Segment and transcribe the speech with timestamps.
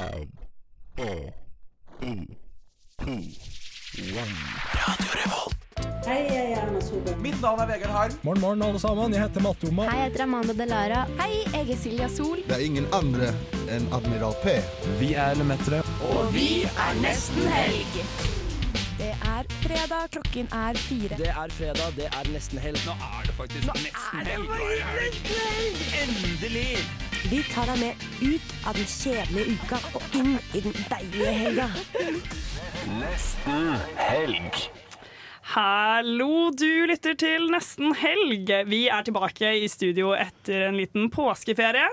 [0.00, 1.34] Four,
[2.00, 2.26] three,
[3.00, 3.20] two,
[4.16, 4.32] one.
[6.06, 7.18] Hei, jeg er Erna Solberg.
[7.20, 8.14] Mitt navn er Vegard Harm.
[8.22, 9.12] Morgen, morgen, alle sammen.
[9.12, 9.84] Jeg heter Matte Oma.
[9.90, 11.02] Hei, jeg heter Amanda Delara.
[11.20, 12.40] Hei, jeg er Silja Sol.
[12.46, 13.28] Det er ingen andre
[13.68, 14.56] enn Admiral P.
[15.02, 15.82] Vi er Lemetere.
[19.00, 21.20] Det er fredag, klokken er fire.
[21.20, 22.80] Det er fredag, det er nesten helg.
[22.88, 24.48] Nå er det faktisk nesten helg.
[26.06, 27.09] Endelig!
[27.28, 31.66] Vi tar deg med ut av den kjedelige uka og inn i den deilige helga.
[32.96, 34.56] Nesten helg.
[35.52, 38.48] Hallo, du lytter til Nesten helg.
[38.70, 41.90] Vi er tilbake i studio etter en liten påskeferie.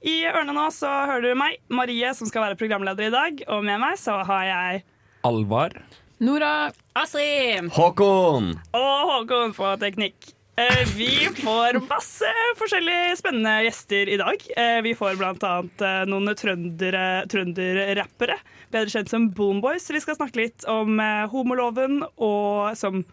[0.00, 3.44] I ørene nå så hører du meg, Marie, som skal være programleder i dag.
[3.52, 4.84] Og med meg så har jeg
[5.28, 5.76] Alvar.
[6.24, 8.54] Nora Astrid Håkon!
[8.76, 10.32] og Håkon på teknikk.
[10.58, 14.42] Eh, Vi får masse forskjellige spennende gjester i dag.
[14.56, 18.36] Eh, Vi får annet eh, noen trønderrappere, trønderrappere,
[18.72, 19.88] bedre kjent som Boomboys.
[19.90, 21.00] Vi skal snakke litt om
[21.32, 23.04] homoloven, og som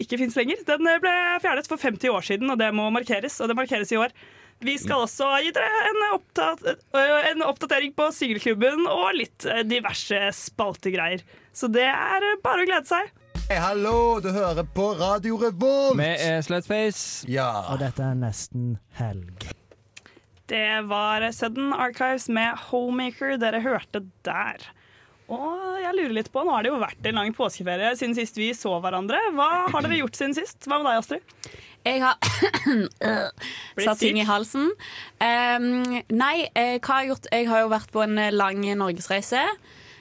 [0.00, 0.64] ikke fins lenger.
[0.66, 3.38] Den ble fjernet for 50 år siden, og det må markeres.
[3.40, 4.14] Og det markeres i år.
[4.64, 10.22] Vi skal også gi dere en, opptat øh, en oppdatering på Singelklubben og litt diverse
[10.32, 11.20] spaltegreier.
[11.52, 13.12] Så det er bare å glede seg.
[13.46, 15.94] Hei, hallo, du hører på Radio Revolt.
[16.00, 17.28] Vi er Slutface.
[17.30, 17.46] Ja.
[17.70, 19.44] Og dette er nesten helg.
[20.50, 24.66] Det var Sudden Archives med Homemaker dere hørte der.
[25.30, 28.34] Og jeg lurer litt på, Nå har det jo vært en lang påskeferie siden sist
[28.34, 29.22] vi så hverandre.
[29.38, 30.66] Hva har dere gjort siden sist?
[30.66, 31.56] Hva med deg, Astrid?
[31.86, 32.18] Jeg har
[33.86, 34.72] satt ting i halsen.
[35.22, 35.70] Um,
[36.10, 37.30] nei, eh, hva har jeg gjort?
[37.30, 39.46] Jeg har jo vært på en eh, lang norgesreise.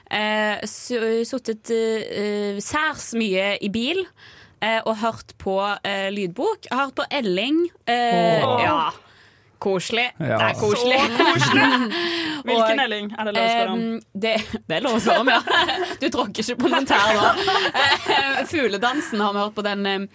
[0.05, 4.05] Uh, Sittet uh, særs mye i bil
[4.65, 6.69] eh, og hørt på eh, lydbok.
[6.69, 7.65] Jeg har hørt på Elling.
[7.87, 8.61] Eh, oh.
[8.63, 8.89] Ja.
[9.59, 10.11] Koselig.
[10.19, 10.25] Ja.
[10.25, 10.99] Det er koselig.
[12.45, 13.79] Hvilken Elling er det lov å spørre om?
[13.79, 14.33] Um, det,
[14.67, 15.39] det er lov å spørre om, ja.
[16.01, 17.31] Du tråkker ikke på noen tær nå.
[18.55, 20.05] Fugledansen har vi hørt på den, eh,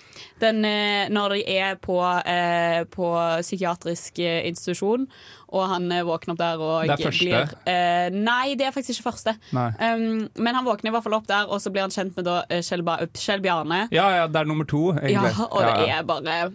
[0.40, 3.10] den eh, når de er på, eh, på
[3.44, 5.06] psykiatrisk eh, institusjon,
[5.50, 7.26] og han våkner opp der og Det er første?
[7.26, 9.34] blir eh, Nei, det er faktisk ikke første.
[9.52, 12.24] Um, men han våkner i hvert fall opp der, og så blir han kjent med
[12.28, 12.84] da, Kjell,
[13.18, 13.84] Kjell Bjarne.
[13.92, 15.98] Ja, ja, det er nummer to, Ja, og det Ja.
[15.98, 16.52] er bare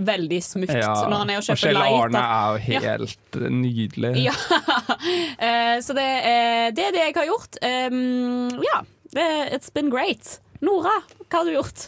[0.00, 0.94] veldig smukt Ja.
[1.08, 1.76] når han er og Og Kjell.
[1.76, 4.14] Arne er jo helt nydelig.
[4.24, 4.32] Ja.
[5.40, 6.04] Eh, så det,
[6.76, 7.56] det er det jeg har gjort.
[7.64, 8.82] Um, ja,
[9.54, 10.38] it's been great.
[10.60, 10.92] Nora,
[11.30, 11.86] hva har du gjort?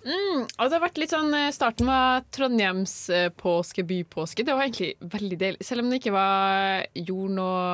[0.00, 4.46] Mm, og det har vært litt sånn eh, Starten var Trondheims eh, påske, bypåske.
[4.46, 5.66] Det var egentlig veldig deilig.
[5.66, 7.64] Selv om det ikke var gjorde noe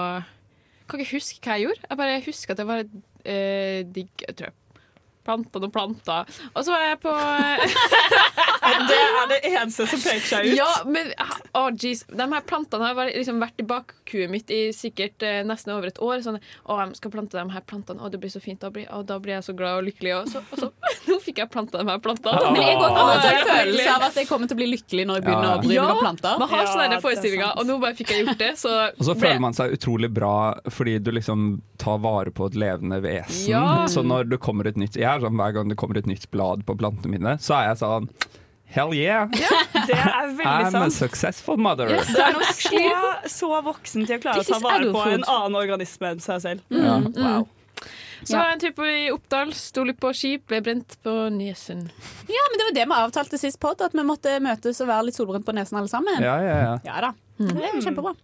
[0.91, 1.87] Kan ikke huske hva jeg gjorde.
[1.87, 4.57] Jeg bare husker at det var eh, digg Jeg tror jeg
[5.27, 6.31] planta noen planter.
[6.55, 7.15] Og så var jeg på
[8.87, 10.57] Det er det eneste som peker seg ut.
[10.59, 11.11] Ja, men
[11.57, 12.03] oh, geez.
[12.11, 16.01] De her plantene har liksom vært i bakhuet mitt i sikkert eh, nesten over et
[16.03, 16.21] år.
[16.25, 18.03] Sånn, å, jeg skal plante de her plantene.
[18.03, 18.59] Å, det blir så fint.
[18.63, 20.15] Da blir, å, da blir jeg så glad og lykkelig.
[20.19, 20.71] Og så, og så
[21.11, 22.51] nå fikk jeg planta de her plantene.
[22.57, 24.71] Men jeg går Å, en det er følelse av at jeg kommer til å bli
[24.75, 25.55] lykkelig når jeg begynner Ja.
[25.57, 26.41] å bry meg om planter.
[26.43, 28.53] Man har sånne ja, er forestillinger, og nå bare fikk jeg gjort det.
[28.61, 30.35] Så Og så ble- føler man seg utrolig bra
[30.73, 31.47] fordi du liksom
[31.81, 33.51] tar vare på et levende vesen.
[33.53, 33.65] Ja.
[33.91, 36.29] Så når det kommer et nytt Jeg er sånn hver gang det kommer et nytt
[36.35, 38.11] blad på plantene mine, så er jeg sånn
[38.67, 39.29] Hell yeah!
[39.87, 41.87] Det er veldig I'm a successful mother.
[41.87, 42.81] Det er noe så,
[43.31, 46.65] så voksen til å klare å ta vare på en annen organisme enn seg selv.
[46.75, 46.99] Ja.
[47.15, 47.47] Wow.
[48.27, 51.85] Så var jeg en type i Oppdal, sto litt på skip, ble brent på nesen.
[52.27, 55.09] Ja, men det var det vi avtalte sist pod, at vi måtte møtes og være
[55.11, 56.19] litt solbrent på nesen alle sammen.
[56.25, 56.77] Ja, ja, ja.
[56.89, 57.13] Ja da.
[57.39, 58.17] Det er kjempebra.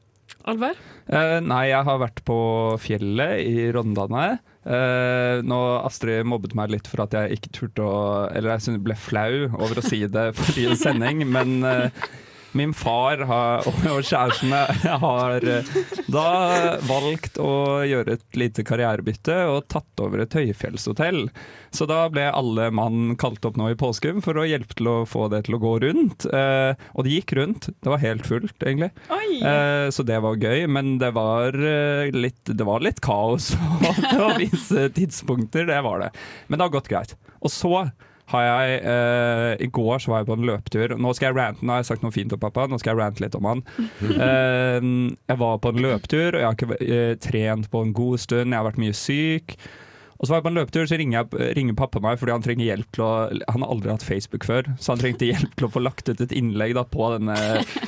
[0.48, 0.78] Alvar?
[1.06, 2.38] Eh, nei, jeg har vært på
[2.82, 4.40] fjellet i Rondane.
[4.62, 7.94] Eh, nå Astrid mobbet meg litt for at jeg ikke turte å
[8.30, 12.04] Eller jeg ble flau over å si det forrige sending, men eh,
[12.58, 14.52] min far har, og kjæresten
[15.04, 15.72] har eh,
[16.12, 16.26] da
[16.88, 21.26] valgt å gjøre et lite karrierebytte og tatt over et høyfjellshotell.
[21.72, 24.96] Så da ble alle mann kalt opp nå i påsken for å hjelpe til å
[25.08, 26.26] få det til å gå rundt.
[26.28, 27.70] Eh, og det gikk rundt.
[27.72, 28.92] Det var helt fullt, egentlig.
[29.08, 33.52] Eh, så det var gøy, men det var, eh, litt, det var litt kaos
[34.12, 35.68] på visse tidspunkter.
[35.70, 36.12] Det var det.
[36.48, 37.16] Men det har gått greit.
[37.40, 37.86] Og så
[38.30, 40.96] har jeg eh, I går så var jeg på en løpetur.
[41.00, 43.02] Nå skal jeg rante, nå har jeg sagt noe fint om pappa, nå skal jeg
[43.02, 43.64] rante litt om han.
[44.22, 44.84] Eh,
[45.28, 48.52] jeg var på en løpetur, og jeg har ikke eh, trent på en god stund.
[48.52, 49.56] Jeg har vært mye syk.
[50.22, 52.44] Og så var jeg på en løpetur, så ringer, jeg, ringer pappa meg fordi han
[52.44, 53.12] trenger hjelp til å
[53.50, 56.22] Han har aldri hatt Facebook før, så han trengte hjelp til å få lagt ut
[56.22, 57.34] et innlegg da, på denne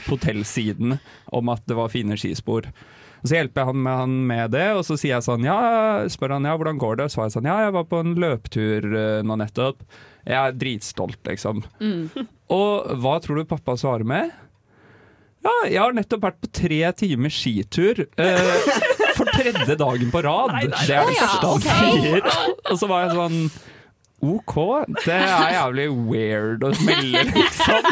[0.09, 0.99] hotellsiden
[1.31, 2.67] om at det var fine skispor.
[3.25, 5.56] Og Så hjelper jeg han med, han med det, og så sier jeg sånn Ja,
[6.12, 7.06] spør han ja, hvordan går det?
[7.09, 9.81] Så svarer jeg sånn Ja, jeg var på en løpetur eh, nå nettopp.
[10.29, 11.62] Jeg er dritstolt, liksom.
[12.59, 14.29] Og hva tror du pappa svarer med?
[15.44, 18.05] Ja, jeg har nettopp vært på tre timers skitur.
[18.21, 18.69] Eh,
[19.17, 20.53] For tredje dagen på rad.
[20.56, 22.29] Nei, nei, Det er det første han sier.
[22.73, 23.41] Og så var jeg sånn
[24.25, 24.55] OK,
[25.05, 27.88] det er jævlig weird å melde, liksom.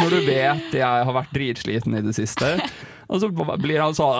[0.00, 2.50] Når du vet jeg har vært dritsliten i det siste.
[3.08, 3.28] Og så
[3.60, 4.14] blir han sånn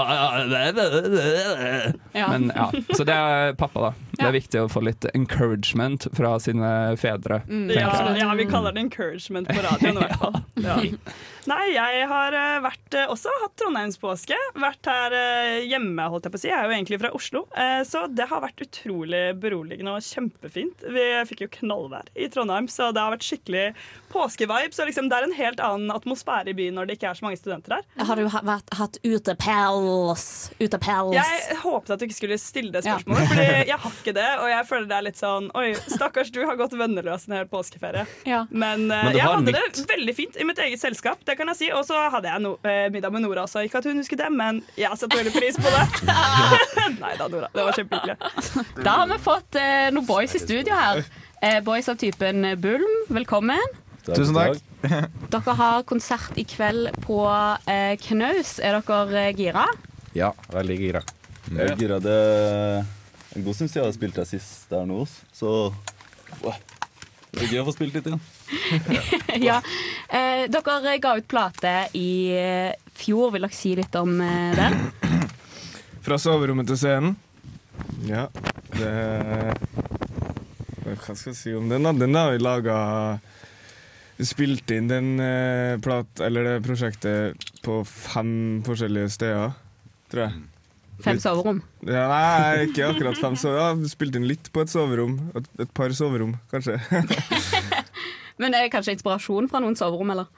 [2.15, 2.29] Ja.
[2.31, 3.93] Men ja, Så det er pappa, da.
[4.15, 6.69] Det er viktig å få litt encouragement fra sine
[7.01, 7.41] fedre.
[7.49, 10.37] Mm, Ja, ja, vi kaller det encouragement på radioen i hvert fall.
[11.47, 11.55] Ja.
[11.55, 14.37] Nei, jeg har eh, vært, eh, også hatt trondheimspåske.
[14.61, 16.49] Vært her eh, hjemme, holdt jeg på å si.
[16.51, 17.45] Jeg er jo egentlig fra Oslo.
[17.85, 20.83] Så det har vært utrolig beroligende og kjempefint.
[20.95, 23.65] Vi fikk jo knallvær i Trondheim, så det har vært skikkelig
[24.13, 24.73] påskevibe.
[24.75, 27.27] Så liksom, det er en helt annen atmosfære i byen når det ikke er så
[27.27, 27.87] mange studenter her.
[28.09, 30.27] Har du vært, hatt utepels?
[30.61, 31.15] Utepels?
[31.17, 32.97] Jeg håpet at du ikke skulle stille det Ja.
[32.99, 34.29] spørsmålet, Fordi jeg har ikke det.
[34.41, 37.49] Og jeg føler det er litt sånn Oi, stakkars, du har gått venneløs en hel
[37.51, 38.07] påskeferie.
[38.29, 38.45] Ja.
[38.51, 39.61] Men, Men jeg hadde mitt.
[39.79, 41.69] det veldig fint i mitt eget selskap, det kan jeg si.
[41.75, 43.65] Og så hadde jeg no eh, middag med Nora også.
[43.67, 45.85] Ikke at hun husker det, men jeg setter veldig pris på det.
[47.05, 47.53] Nei da, Nora.
[47.55, 48.67] Det var kjempehyggelig.
[48.85, 51.05] Da har vi fått eh, noen boys i studio her.
[51.45, 53.81] Eh, boys av typen Bulm, velkommen.
[54.05, 54.61] Tusen takk.
[55.33, 57.19] Dere har konsert i kveld på
[57.71, 58.59] eh, Knaus.
[58.61, 59.65] Er dere eh, gira?
[60.17, 61.01] Ja, veldig gira.
[61.49, 61.99] Jeg er gira.
[62.05, 62.85] Det er
[63.35, 65.03] en god stund siden jeg har spilt der sist der nå,
[65.33, 65.73] så.
[67.35, 68.23] Det er gøy å få spilt litt igjen.
[69.49, 69.59] ja.
[70.09, 73.33] Eh, dere ga ut plate i eh, fjor.
[73.35, 74.79] Vil dere si litt om eh, den?
[76.05, 77.17] Fra soverommet til scenen.
[78.07, 78.29] Ja,
[78.77, 78.91] det
[80.85, 81.87] Hva skal jeg si om den?
[81.87, 81.95] da?
[81.97, 82.77] Den har vi laga
[84.23, 89.57] Spilt inn den eh, plat, eller det prosjektet på fem forskjellige steder,
[90.13, 90.54] tror jeg.
[91.03, 91.59] Fem soverom.
[91.83, 93.83] Ja, nei, ikke akkurat fem soverom.
[93.83, 95.17] Ja, spilt inn litt på et soverom.
[95.35, 96.79] Et, et par soverom, kanskje.
[98.41, 100.31] Men er det kanskje inspirasjon fra noen soverom, eller?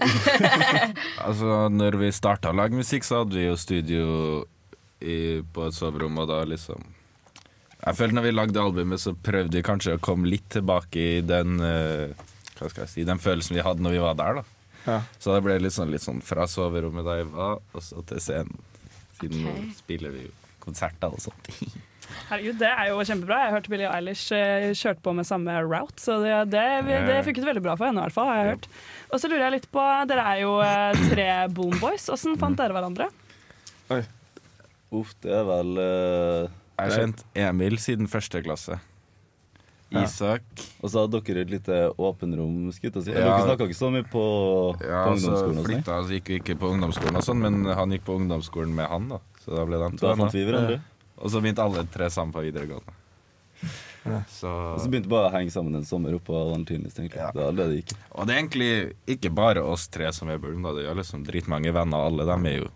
[1.26, 4.06] Altså, når vi starta å lage musikk, så hadde vi jo studio
[5.00, 6.82] i, på et soverom, og da liksom
[7.80, 11.20] Jeg følte når vi lagde albumet, så prøvde vi kanskje å komme litt tilbake i
[11.24, 12.12] den uh,
[12.58, 14.44] Hva skal jeg si Den følelsen vi hadde når vi var der, da.
[14.86, 14.98] Ja.
[15.20, 18.20] Så det ble litt sånn, litt sånn fra soverommet da jeg var, og så til
[18.24, 18.69] scenen.
[19.20, 19.68] Siden okay.
[19.68, 21.50] nå spiller vi jo konserter og sånt.
[22.30, 23.38] Herregud, Det er jo kjempebra.
[23.44, 26.64] Jeg hørte Billie Eilish eh, kjørte på med samme route, så det, det,
[27.06, 28.02] det funket veldig bra for henne.
[28.02, 28.68] i hvert fall, har jeg hørt.
[29.10, 32.08] Og så lurer jeg litt på, Dere er jo eh, tre Boomboys.
[32.10, 33.10] Hvordan fant dere hverandre?
[34.90, 38.80] Uff, det er vel uh, Jeg har kjent Emil siden første klasse.
[39.90, 40.04] Ja.
[40.06, 40.42] Isak.
[40.82, 42.80] Og så hadde dere et lite åpenrom, si.
[42.86, 43.00] Ja.
[43.02, 44.22] Dere snakka ikke så mye på,
[44.80, 45.56] Ja, på så ungdomsskolen?
[45.58, 48.14] Ja, flytta han, så gikk vi ikke på ungdomsskolen og sånn, men han gikk på
[48.20, 49.18] ungdomsskolen med han, da.
[49.44, 50.80] Så da ble de to Da fant vi hverandre.
[51.18, 52.94] Og så begynte alle tre sammen på videregående.
[54.32, 56.94] Så Og så begynte vi bare å henge sammen en sommer oppå Valentinis.
[57.12, 57.30] Ja.
[57.34, 57.92] Det det det gikk.
[58.14, 58.70] Og det er egentlig
[59.06, 60.72] ikke bare oss tre som er Bulm, da.
[60.72, 62.06] Det er liksom dritmange venner.
[62.08, 62.70] Alle dem er jo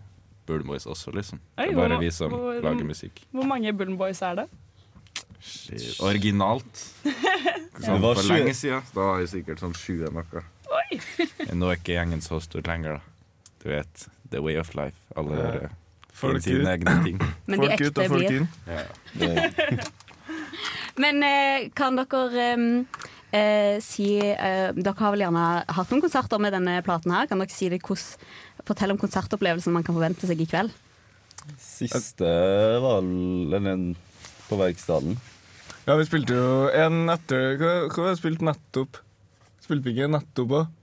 [0.45, 1.39] Bulmboys også, liksom.
[1.57, 3.23] Det er bare hvor- vi som hvor- lager musikk.
[3.33, 4.49] Hvor mange Bulmboys er det?
[5.45, 5.99] Shit.
[6.03, 6.83] Originalt.
[7.85, 8.85] Sånn var for lenge siden.
[8.95, 10.43] Da var vi sikkert sånn sju eller noe.
[10.75, 10.99] Oi!
[11.53, 13.49] Nå er ikke gjengen så stor lenger, da.
[13.61, 14.97] Du vet, the way of life.
[15.19, 15.73] Alle Ja.
[16.15, 16.67] Folk sine ut.
[16.71, 17.17] egne ting.
[17.51, 18.47] Men de Folk ut og folk inn.
[18.71, 18.85] Ja.
[21.03, 22.67] Men eh, kan dere um,
[23.35, 25.43] eh, si eh, Dere har vel gjerne
[25.75, 27.27] hatt noen konserter med denne platen her.
[27.27, 28.23] Kan dere si det hvordan,
[28.63, 30.71] fortelle om konsertopplevelsen man kan forvente seg i kveld?
[31.59, 32.31] Siste
[32.81, 33.89] var vel
[34.47, 35.19] på Verkstaden.
[35.85, 38.97] Ja, vi spilte jo en etter Hva, hva har vi spilt nettopp?
[39.61, 40.73] Spilte vi ikke nettopp òg?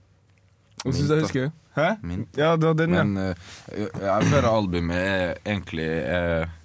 [0.83, 1.51] Hva syns jeg husker.
[1.73, 1.87] Hæ?
[2.05, 2.37] Mint.
[2.37, 3.03] Ja, det var den, ja.
[3.03, 6.59] Men uh, jeg føler albumet er egentlig uh,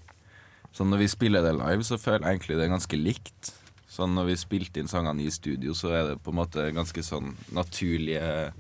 [0.75, 3.53] Sånn når vi spiller det live, så føler jeg egentlig det er ganske likt.
[3.91, 7.03] Sånn når vi spilte inn sangene i studio, så er det på en måte ganske
[7.03, 8.53] sånn naturlige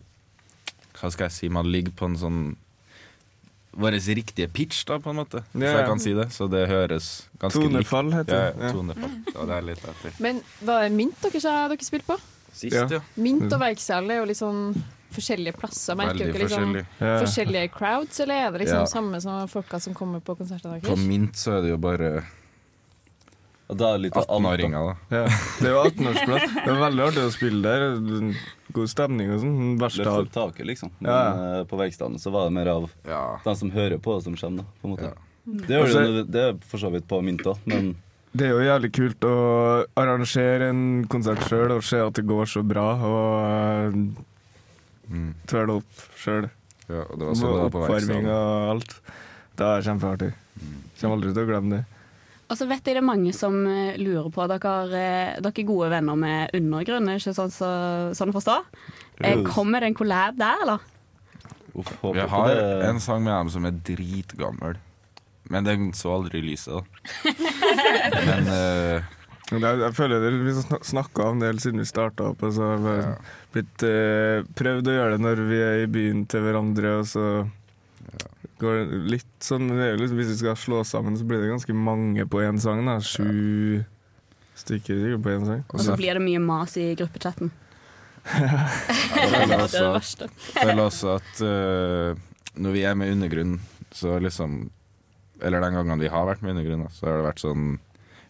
[0.98, 1.50] Hva skal jeg si?
[1.52, 2.40] Man ligger på en sånn
[3.78, 5.44] Vår riktige pitch, da, på en måte.
[5.54, 5.74] Ja, ja.
[5.78, 6.28] jeg kan si det.
[6.34, 8.66] Så det høres ganske Tonefall likt heter det.
[8.66, 9.12] Ja, tonefall.
[9.34, 10.16] Ja, det er litt etter.
[10.24, 12.18] Men var det mynt dere sa dere spilte på?
[12.52, 12.86] Sist, ja.
[12.90, 13.00] Ja.
[13.14, 14.10] Mint og Mm.
[14.10, 14.62] Er jo litt sånn
[15.14, 15.96] forskjellige plasser.
[15.98, 16.86] Merker Veldig dere liksom forskjellig.
[17.00, 17.12] Ja.
[17.22, 18.84] forskjellige crowds, eller er det liksom Ja.
[18.86, 22.24] samme som folka som kommer på konsertene På mynt så er det jo bare
[23.68, 24.34] da er det litt av alt, da.
[24.38, 25.16] 18-åringer, da.
[25.16, 25.24] Ja,
[25.60, 26.54] det er jo 18-årsplass.
[26.64, 28.34] Det er veldig artig å spille der.
[28.72, 29.58] God stemning og sånn.
[29.80, 30.90] Verste Løfte av opp taket, liksom.
[31.00, 31.58] Men Ja.
[31.60, 32.88] eh, på Verkstaden så var det mer av
[33.44, 34.64] de som hører på, som kommer, da.
[34.80, 35.12] På en måte.
[35.44, 37.96] Det, gjør Altså- det, jo- det er for så vidt på mynt òg, men
[38.36, 42.44] Det er jo jævlig kult å arrangere en konsert sjøl og se at det går
[42.46, 43.94] så bra, og
[45.10, 46.50] uh, tvele opp sjøl.
[46.88, 48.94] Ja, og det var sånn det var på Oppvarming og alt.
[49.58, 50.32] Det er kjempeartig.
[51.00, 51.84] Kommer aldri til å glemme det.
[52.48, 55.68] Og så vet jeg det er mange som eh, lurer på Dere, eh, dere er
[55.68, 57.72] gode venner med Undergrunn, er ikke sånn, så,
[58.16, 58.56] sånn å forstå?
[59.20, 60.86] Eh, kommer det en collab der, eller?
[61.78, 64.78] Uff, Vi har en sang med dem som er dritgammel.
[65.48, 67.34] Men den så aldri lyset, da.
[68.28, 69.04] Men uh,
[69.48, 72.42] jeg, jeg føler det Vi har snakka om det helt siden vi starta opp.
[72.44, 72.96] Og så har vi
[73.56, 77.24] blitt uh, prøvd å gjøre det når vi er i byen til hverandre, og så
[78.60, 81.74] går litt sånn det er liksom, Hvis vi skal slå sammen, så blir det ganske
[81.76, 82.84] mange på én sang.
[82.86, 83.84] da Sju
[84.58, 85.64] stykker sikkert på én sang.
[85.70, 87.52] Og så blir det mye mas i gruppechatten.
[88.28, 90.26] jeg føler er også, verste.
[90.52, 92.18] føler også at uh,
[92.60, 93.54] når vi er med Undergrunn,
[93.94, 94.66] så liksom
[95.40, 97.78] Eller den gangen vi har vært med Undergrunn, så har det vært sånn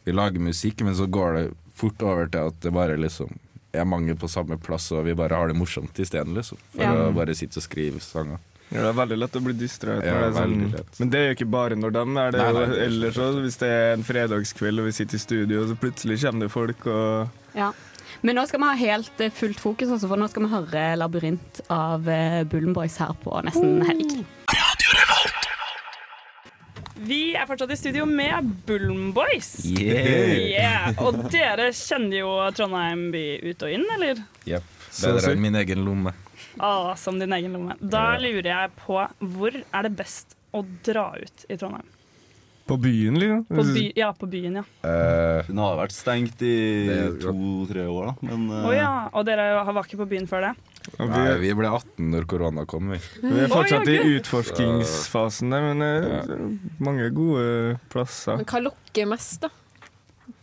[0.04, 1.44] Vi lager musikk, men så går det
[1.74, 3.32] fort over til at det bare liksom
[3.76, 6.56] er mange på samme plass, og vi bare har det morsomt isteden, liksom.
[6.72, 7.08] For Ja.
[7.08, 8.38] å bare sitte og skrive sanger.
[8.68, 10.04] Ja, det er veldig lett å bli distrahert.
[10.04, 10.56] Ja, det sånn,
[11.00, 12.40] men det er jo ikke bare når de er det.
[12.42, 12.80] Nei, nei.
[12.84, 16.46] ellers også, Hvis det er en fredagskveld og vi sitter i studio, så plutselig kommer
[16.46, 17.72] det folk og Ja.
[18.24, 20.84] Men nå skal vi ha helt eh, fullt fokus, også, for nå skal vi høre
[20.98, 24.16] 'Labyrint' av eh, Bullen Boys her på nesten helg.
[26.98, 29.52] Vi er fortsatt i studio med Bullen Boys.
[29.64, 30.34] Yeah.
[30.34, 30.88] Yeah.
[30.98, 34.24] Og dere kjenner jo Trondheim by ut og inn, eller?
[34.48, 34.66] Jepp.
[34.98, 36.12] Bedre enn min egen lomme.
[36.60, 37.76] Ah, som din egen lomme.
[37.80, 41.86] Da lurer jeg på hvor er det best å dra ut i Trondheim?
[42.68, 43.44] På byen, liksom.
[43.48, 44.64] På by, ja, på byen, ja.
[45.46, 46.56] Den har vært stengt i
[47.22, 48.28] to-tre år, da.
[48.28, 48.90] Men Å ja.
[49.16, 50.50] Og dere var ikke på byen før det?
[50.98, 52.98] Nei, vi ble 18 når korona kom, vi.
[53.22, 54.12] Vi er fortsatt Oi, i ok.
[54.18, 56.44] utforskingsfasen men eh, det er
[56.84, 58.36] mange gode plasser.
[58.40, 59.50] Men hva lokker mest, da?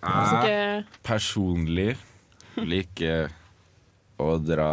[0.06, 1.96] Altså, Personlig
[2.58, 3.30] liker
[4.22, 4.70] å dra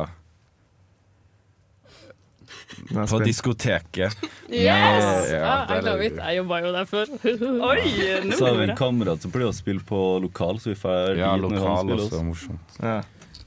[2.90, 4.16] på diskoteket.
[4.52, 5.30] Yes!
[5.30, 6.16] Med- Ja, I er love it.
[6.18, 7.06] Jeg jobba jo der før.
[7.70, 7.80] Oi,
[8.28, 11.16] nå så har vi en kamerat som pleier å spille på lokal, så vi får
[11.20, 12.78] Ja, dit når han lokal spiller også, morsomt.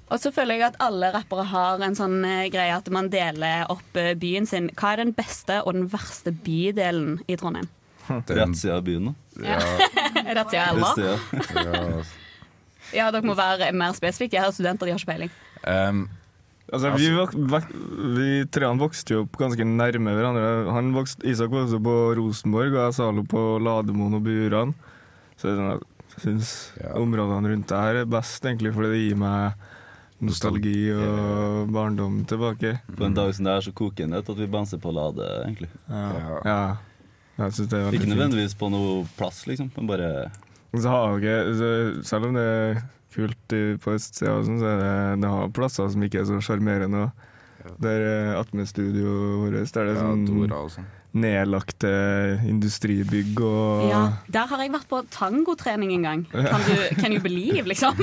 [0.06, 3.66] Og så føler jeg at alle rappere har en sånn eh, greie at man deler
[3.74, 4.68] opp eh, byen sin.
[4.78, 7.66] Hva er den beste og den verste bydelen i Trondheim?
[8.06, 9.16] Rettsida av byen, da.
[9.42, 9.56] Ja.
[10.22, 12.04] er det siden elva?
[12.94, 14.38] Ja, dere må være mer spesifikke.
[14.38, 15.34] Jeg har studenter, de har ikke peiling.
[15.66, 16.04] Um,
[16.74, 17.68] Altså, vi, vok vok
[18.18, 20.48] vi treene vokste jo opp ganske nærme hverandre.
[20.74, 24.74] Han vokste, Isak vokste opp på Rosenborg, og jeg Zalo på Lademoen og Buran.
[25.38, 25.78] Så jeg
[26.24, 26.56] syns
[26.96, 29.66] områdene rundt det her er best, egentlig, fordi det gir meg
[30.26, 32.78] nostalgi og barndom tilbake.
[32.96, 35.70] På en dag som det er, så kokende at vi banser på Lade, egentlig.
[35.90, 36.40] Ja.
[36.48, 36.60] ja.
[37.36, 40.10] Jeg synes det er veldig Ikke nødvendigvis på noe plass, liksom, men bare
[40.74, 42.82] så har jeg selv om det er
[43.16, 47.08] kult på østsida, sånn, så er det, det har plasser som ikke er så sjarmerende.
[47.82, 50.26] Der er attmed-studioet vårt, der det er Ja, sånn
[50.76, 50.90] sånn.
[51.16, 51.90] Nedlagte
[52.48, 56.26] industribygg og Ja, Der har jeg vært på tangotrening en gang.
[56.34, 57.96] Kan du, can you believe, liksom?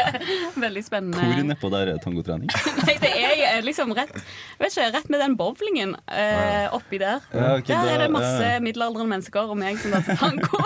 [0.66, 1.20] Veldig spennende.
[1.20, 2.48] Hvor nedpå der er tangotrening?
[2.86, 4.14] Nei, det er liksom rett
[4.60, 7.20] Vet ikke, rett med den bowlingen eh, oppi der.
[7.34, 8.60] Ja, okay, der er det masse ja.
[8.64, 10.62] middelaldrende mennesker og meg som danser tango.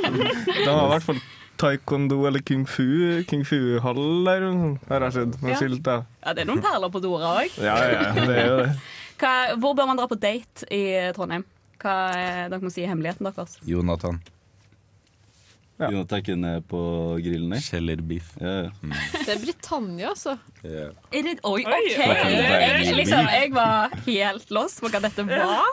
[0.60, 1.20] Det var i hvert fall
[1.60, 3.22] taekwondo eller kung fu.
[3.28, 4.46] Kung fu-hall der,
[4.88, 5.42] har jeg sett.
[5.42, 5.58] Med Ja.
[5.60, 6.02] skilt, da.
[6.24, 7.58] Ja, det er noen perler på Dora òg.
[7.58, 8.72] Ja, ja, ja, det er jo det.
[9.60, 10.82] Hvor bør man dra på date i
[11.16, 11.44] Trondheim?
[11.80, 13.56] Hva er, dere må si hemmeligheten deres.
[13.68, 14.20] Jonathan.
[15.80, 16.80] Begynner å tenke ned på
[17.24, 17.62] grillen der.
[17.64, 18.34] Kjellerbiff.
[18.40, 18.92] Ja, Mm.
[19.24, 20.34] Det er Britannia, altså.
[20.62, 20.90] Yeah.
[21.12, 22.02] Er det, oi, Oi, OK!
[22.04, 25.64] oi, Jeg, liksom, jeg var helt lost på hva dette var.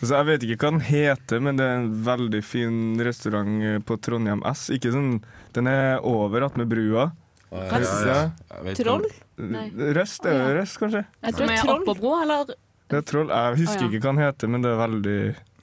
[0.00, 3.96] Så jeg vet ikke hva den heter, men det er en veldig fin restaurant på
[4.00, 4.66] Trondheim S.
[4.72, 5.20] Ikke sånn,
[5.56, 7.10] Den er over attmed brua.
[7.52, 8.06] Røst?
[8.08, 8.30] Ja.
[8.76, 9.06] Troll?
[9.36, 9.68] Nei.
[9.96, 11.04] Røst, er jo Røst, kanskje?
[11.24, 12.56] Jeg tror det er oppå bro, eller?
[12.86, 13.32] Det er troll.
[13.32, 13.90] Jeg husker oh, ja.
[13.90, 15.18] ikke hva den heter, men det er veldig,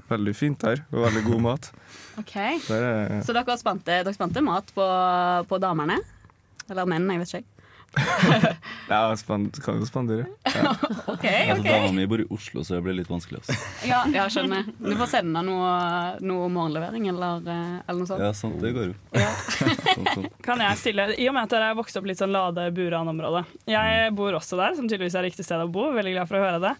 [0.09, 0.83] veldig fint der.
[0.91, 1.69] Og veldig god mat.
[2.21, 2.35] OK.
[2.35, 4.87] Er, Så dere spante, dere spante mat på,
[5.49, 6.01] på damene?
[6.69, 7.52] Eller mennene, jeg vet ikke.
[8.89, 10.25] Ja, spand, kan jo spandere.
[10.53, 10.69] Ja.
[11.07, 11.23] OK.
[11.25, 13.39] Altså, ok Dama mi bor i Oslo, så det blir litt vanskelig.
[13.41, 13.55] Også.
[13.89, 14.67] Ja, ja, skjønner.
[14.77, 15.71] Du får sende noe,
[16.21, 18.21] noe morgenlevering eller, eh, eller noe sånt.
[18.21, 18.97] Ja, sant, det går jo.
[19.57, 20.27] Sånn, sånn.
[20.45, 23.45] Kan jeg stille, I og med at dere er vokst opp litt sånn Lade-Buran-område.
[23.71, 25.89] Jeg bor også der, som tydeligvis er riktig sted å bo.
[25.95, 26.75] Veldig glad for å høre det.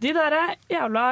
[0.00, 0.38] De der
[0.72, 1.10] jævla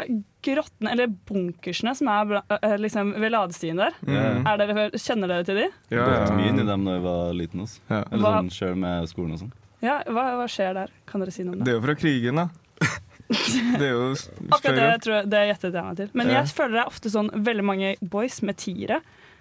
[0.55, 3.95] grottene, eller bunkersene, som er eh, liksom ved ladestien der.
[4.07, 4.47] Mm.
[4.47, 5.67] Er dere, kjenner dere til de?
[5.91, 7.61] Jeg Gått mye inn i dem da jeg var liten.
[7.67, 7.81] Også.
[7.91, 9.53] Eller Hva- sånn sjøl med skolen og sånn.
[9.83, 10.91] Ja, hva, hva skjer der?
[11.07, 11.75] Kan dere si noe om Det det?
[11.75, 12.49] er jo fra krigen, da.
[13.81, 14.11] Det er jo
[14.55, 16.11] Akkurat det, tror jeg, det gjettet jeg meg til.
[16.15, 16.35] Men Ja.
[16.43, 19.01] jeg føler det er ofte sånn veldig mange boys med tiere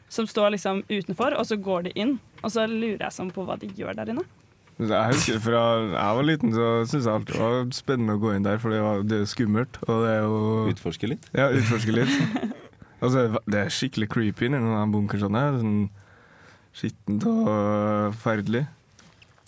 [0.09, 2.15] som står liksom utenfor, og så går de inn.
[2.43, 4.23] Og så lurer jeg sånn på hva de gjør der inne.
[4.75, 8.33] Jeg husker Fra jeg var liten, så syntes jeg alltid det var spennende å gå
[8.35, 9.79] inn der, for det, var, det er jo skummelt.
[9.87, 10.39] Og det er jo
[10.73, 11.29] Utforske litt?
[11.37, 12.11] Ja, utforske litt.
[12.99, 15.45] altså, det er skikkelig creepy inni av bunkersene.
[15.61, 15.77] Sånn
[16.75, 17.45] skittent og
[18.17, 18.65] forferdelig.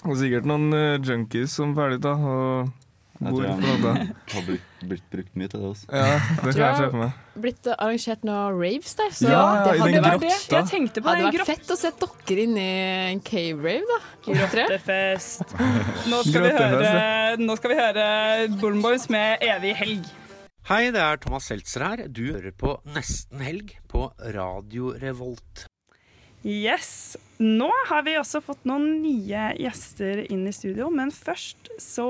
[0.08, 2.14] Og sikkert noen eh, junkies som ferdig, da.
[2.16, 2.72] Og
[3.18, 3.92] Jeg Hvor tror på Lodda?
[3.98, 5.88] de har blitt, blitt brukt mye til det også.
[5.90, 6.10] Ja,
[6.44, 7.16] det kan jeg se for meg.
[7.46, 9.16] blitt arrangert noen raves der.
[9.18, 10.34] Så Ja, det hadde vært det.
[10.54, 11.50] Jeg tenkte på hadde vært grott.
[11.50, 12.68] fett å se dere inn i
[13.16, 14.00] en cave-rave, da.
[14.28, 15.56] Grottefest.
[16.12, 18.08] Nå skal vi Grottefest, høre, nå skal vi høre
[18.62, 20.12] Bullen Boys med 'Evig helg'.
[20.68, 22.08] Hei, det er Thomas Seltzer her.
[22.12, 25.66] Du hører på Nesten helg på Radio Revolt.
[26.44, 27.16] Yes.
[27.38, 32.08] Nå har vi også fått noen nye gjester inn i studio, men først så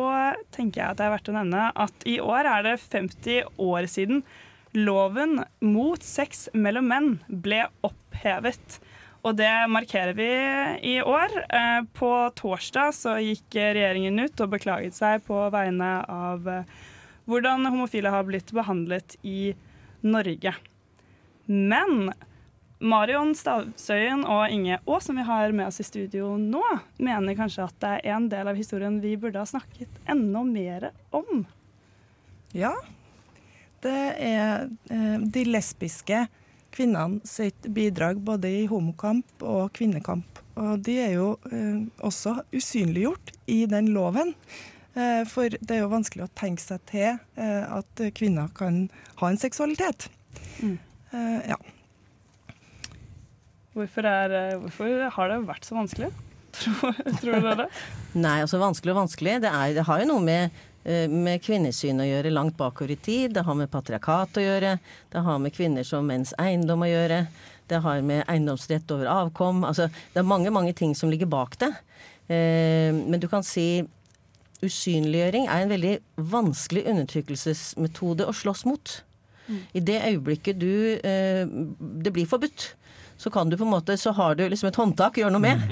[0.56, 3.90] tenker jeg at det er verdt å nevne at i år er det 50 år
[3.92, 4.22] siden
[4.78, 8.80] loven mot sex mellom menn ble opphevet.
[9.28, 10.30] Og det markerer vi
[10.94, 11.34] i år.
[11.50, 16.78] Eh, På torsdag så gikk regjeringen ut og beklaget seg på vegne av eh,
[17.28, 19.52] hvordan homofile har blitt behandlet i
[20.08, 20.54] Norge.
[21.52, 22.14] Men
[22.80, 26.62] Marion Stavsøyen og Inge Aas, som vi har med oss i studio nå,
[27.02, 30.92] mener kanskje at det er en del av historien vi burde ha snakket enda mer
[31.16, 31.46] om.
[32.54, 32.76] Ja.
[33.82, 36.26] Det er eh, de lesbiske
[36.74, 40.42] kvinnene sitt bidrag både i homokamp og kvinnekamp.
[40.58, 44.36] Og de er jo eh, også usynliggjort i den loven.
[44.98, 48.86] Eh, for det er jo vanskelig å tenke seg til eh, at kvinner kan
[49.22, 50.10] ha en seksualitet.
[50.62, 51.58] Eh, ja.
[53.78, 56.10] Hvorfor, er, eh, hvorfor har det vært så vanskelig?
[56.58, 57.68] Tror, tror dere?
[58.18, 59.36] Nei, altså vanskelig og vanskelig.
[59.44, 60.56] Det, er, det har jo noe med,
[60.90, 63.36] eh, med kvinnesyn å gjøre langt bakover i tid.
[63.36, 64.72] Det har med patriarkat å gjøre.
[65.14, 67.20] Det har med kvinner som menns eiendom å gjøre.
[67.70, 69.62] Det har med eiendomsrett over avkom.
[69.68, 71.70] Altså, det er mange, mange ting som ligger bak det.
[72.34, 73.86] Eh, men du kan si
[74.66, 75.94] usynliggjøring er en veldig
[76.34, 79.02] vanskelig undertrykkelsesmetode å slåss mot.
[79.48, 82.74] I det øyeblikket du Det blir forbudt.
[83.18, 85.64] Så kan du på en måte, så har du liksom et håndtak gjør noe med.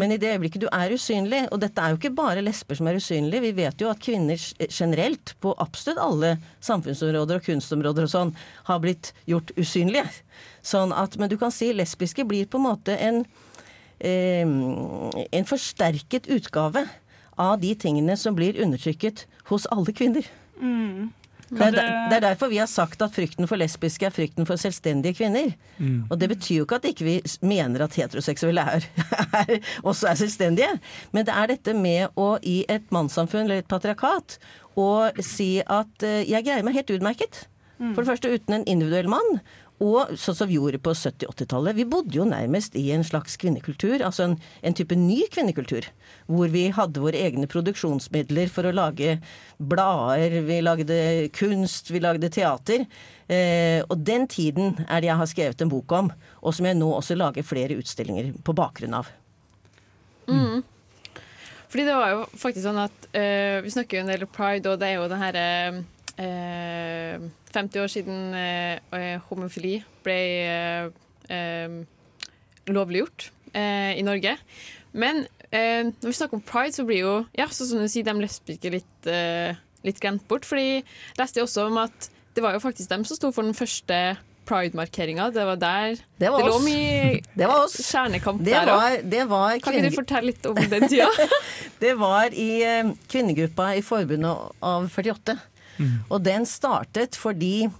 [0.00, 2.88] Men i det øyeblikket du er usynlig, og dette er jo ikke bare lesber som
[2.90, 6.34] er usynlige, vi vet jo at kvinner generelt på absolutt alle
[6.64, 8.34] samfunnsområder og kunstområder og sånn
[8.68, 10.04] har blitt gjort usynlige.
[10.62, 13.24] Sånn at, men du kan si lesbiske blir på en måte en,
[13.98, 16.84] eh, en forsterket utgave
[17.40, 20.28] av de tingene som blir undertrykket hos alle kvinner.
[20.60, 21.10] Mm.
[21.52, 24.60] Det er, det er derfor vi har sagt at frykten for lesbiske er frykten for
[24.60, 25.52] selvstendige kvinner.
[25.76, 26.06] Mm.
[26.08, 28.88] Og det betyr jo ikke at ikke vi ikke mener at heteroseksuelle er,
[29.42, 30.72] er, også er selvstendige.
[31.12, 34.38] Men det er dette med å i et mannssamfunn eller et patriarkat
[34.80, 37.46] å si at eh, jeg greier meg helt utmerket.
[37.82, 39.40] For det første uten en individuell mann.
[39.82, 41.74] Og sånn som vi gjorde på 70-80-tallet.
[41.74, 44.04] Vi bodde jo nærmest i en slags kvinnekultur.
[44.06, 45.88] Altså en, en type ny kvinnekultur.
[46.30, 49.16] Hvor vi hadde våre egne produksjonsmidler for å lage
[49.58, 50.98] blader, vi lagde
[51.34, 52.86] kunst, vi lagde teater.
[53.26, 56.78] Eh, og den tiden er det jeg har skrevet en bok om, og som jeg
[56.78, 59.10] nå også lager flere utstillinger på bakgrunn av.
[60.30, 60.62] Mm.
[61.72, 64.70] Fordi det var jo faktisk sånn at eh, Vi snakker jo en del om pride,
[64.70, 65.80] og det er jo den herre eh,
[67.52, 70.88] 50 år siden eh, homofili ble eh,
[71.32, 71.76] eh,
[72.70, 74.36] lovliggjort eh, i Norge.
[74.92, 78.06] Men eh, når vi snakker om pride, så blir jo ja, sånn som du sier,
[78.06, 79.56] de lesbiske litt, eh,
[79.86, 80.46] litt glemt bort.
[80.48, 83.56] Fordi jeg leste også om at det var jo faktisk dem som sto for den
[83.56, 84.02] første
[84.48, 85.28] pride-markeringa.
[85.32, 87.76] Det var der Det var lå mye Det var oss.
[87.86, 89.60] kjernekamp Det der òg.
[89.62, 91.08] Kan ikke du fortelle litt om den tida?
[91.84, 95.38] det var i eh, kvinnegruppa i Forbundet av 48.
[96.10, 97.70] Og den startet fordi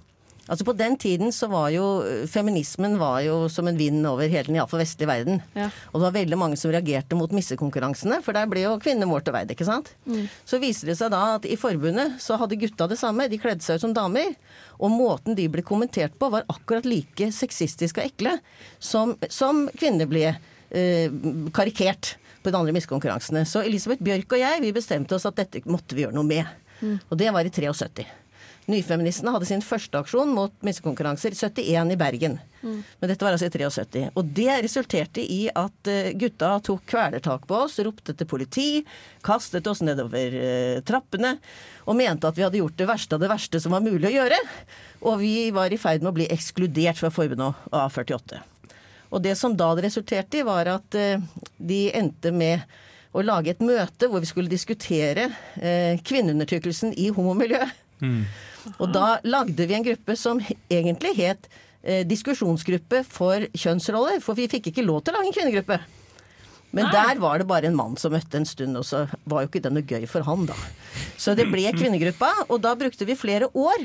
[0.50, 4.26] Altså På den tiden så var jo eh, feminismen var jo som en vind over
[4.26, 5.38] hele den iallfall vestlige verden.
[5.54, 5.68] Ja.
[5.92, 9.30] Og det var veldig mange som reagerte mot missekonkurransene, for der ble jo kvinnene målt
[9.30, 9.92] og veid, ikke sant.
[10.02, 10.26] Mm.
[10.48, 13.28] Så viser det seg da at i forbundet så hadde gutta det samme.
[13.30, 14.34] De kledde seg ut som damer.
[14.82, 18.34] Og måten de ble kommentert på, var akkurat like sexistisk og ekle
[18.82, 21.06] som, som kvinner ble eh,
[21.54, 23.44] karikert på de andre missekonkurransene.
[23.46, 26.50] Så Elisabeth Bjørk og jeg vi bestemte oss at dette måtte vi gjøre noe med.
[26.82, 26.98] Mm.
[27.08, 28.08] Og det var i 73.
[28.70, 32.36] Nyfeministene hadde sin første aksjon mot minstekonkurranser, i 71 i Bergen.
[32.62, 32.76] Mm.
[33.00, 34.04] Men dette var altså i 73.
[34.14, 38.68] Og det resulterte i at eh, gutta tok kvelertak på oss, ropte til politi,
[39.26, 41.34] kastet oss nedover eh, trappene
[41.90, 44.14] og mente at vi hadde gjort det verste av det verste som var mulig å
[44.14, 44.38] gjøre.
[45.10, 48.44] Og vi var i ferd med å bli ekskludert fra forbundet av 48.
[49.12, 51.18] Og det som da det resulterte i, var at eh,
[51.58, 52.62] de endte med
[53.12, 55.28] å lage et møte hvor vi skulle diskutere
[55.60, 57.74] eh, kvinneundertrykkelsen i homomiljøet.
[58.78, 61.48] Og da lagde vi en gruppe som egentlig het
[61.82, 65.80] eh, diskusjonsgruppe for kjønnsroller, for vi fikk ikke lov til å lage en kvinnegruppe.
[66.72, 69.50] Men der var det bare en mann som møtte en stund, og så var jo
[69.50, 70.56] ikke det noe gøy for han, da.
[71.20, 73.84] Så det ble kvinnegruppa, og da brukte vi flere år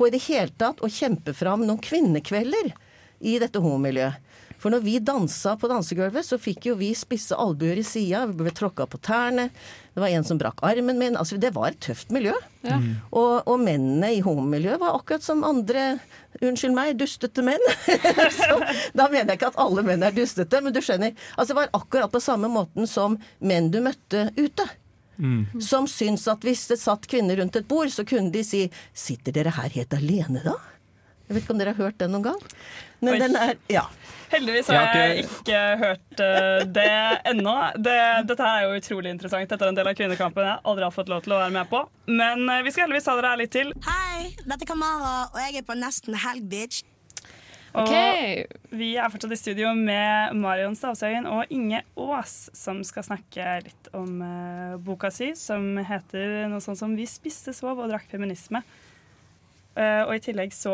[0.00, 2.72] på i det hele tatt å kjempe fram noen kvinnekvelder
[3.20, 4.31] i dette homomiljøet.
[4.62, 8.44] For når vi dansa på dansegulvet, så fikk jo vi spisse albuer i sida, vi
[8.44, 9.48] ble tråkka på tærne.
[9.92, 11.16] Det var en som brakk armen min.
[11.18, 12.34] Altså, det var et tøft miljø.
[12.62, 12.78] Ja.
[12.78, 12.92] Mm.
[13.10, 15.96] Og, og mennene i homomiljøet var akkurat som andre,
[16.38, 17.66] unnskyld meg, dustete menn.
[18.38, 18.60] så,
[18.94, 21.16] da mener jeg ikke at alle menn er dustete, men du skjønner.
[21.34, 24.68] Altså, det var akkurat på samme måten som menn du møtte ute.
[25.62, 29.34] Som syns at hvis det satt kvinner rundt et bord, så kunne de si 'Sitter
[29.34, 30.58] dere her helt alene, da?'
[31.28, 32.40] Jeg vet ikke om dere har hørt den noen gang?
[33.00, 33.18] Men Oi.
[33.22, 33.86] den er Ja.
[34.32, 36.86] Heldigvis Jeg har jeg ikke hørt eh, det
[37.28, 37.52] ennå.
[37.84, 37.96] Det,
[38.30, 39.48] dette er jo utrolig interessant.
[39.50, 41.68] Dette er en del av kvinnekampen jeg aldri har fått lov til å være med
[41.68, 41.82] på.
[42.08, 43.74] Men eh, vi skal heldigvis ha dere her litt til.
[43.84, 46.80] Hei, dette er Kamara, og jeg er på Nesten helg, bitch.
[47.72, 48.48] Og Ok.
[48.76, 53.92] vi er fortsatt i studio med Marion Stavsøyen og Inge Aas, som skal snakke litt
[53.96, 58.64] om eh, boka si, som heter noe sånt som 'Vi spiste, sov og drakk feminisme'.
[59.76, 60.72] Eh, og i tillegg så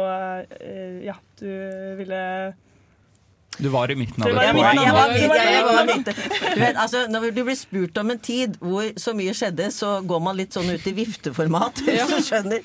[1.02, 1.50] Ja, du
[1.98, 2.54] ville
[3.58, 4.44] Du var i midten av det.
[4.46, 6.10] Jeg var, Jeg var, jeg var jeg var midt.
[6.54, 9.98] Du vet, altså, når du blir spurt om en tid hvor så mye skjedde, så
[10.06, 12.62] går man litt sånn ut i vifteformat, hvis du skjønner.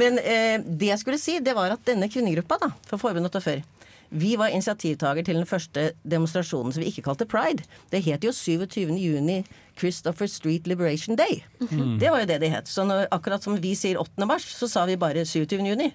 [0.00, 3.44] Men eh, det jeg skulle si, det var at denne kvinnegruppa da, for forbundet og
[3.44, 3.62] før,
[4.10, 7.62] vi var initiativtaker til den første demonstrasjonen som vi ikke kalte pride.
[7.92, 8.96] Det het jo 27.
[8.98, 9.44] juni
[9.78, 11.44] Christopher Street Liberation Day.
[11.62, 11.98] Mm.
[12.00, 12.68] Det var jo det det het.
[12.68, 14.26] Så når, akkurat som vi sier 8.
[14.26, 15.60] mars, så sa vi bare 27.
[15.62, 15.92] juni.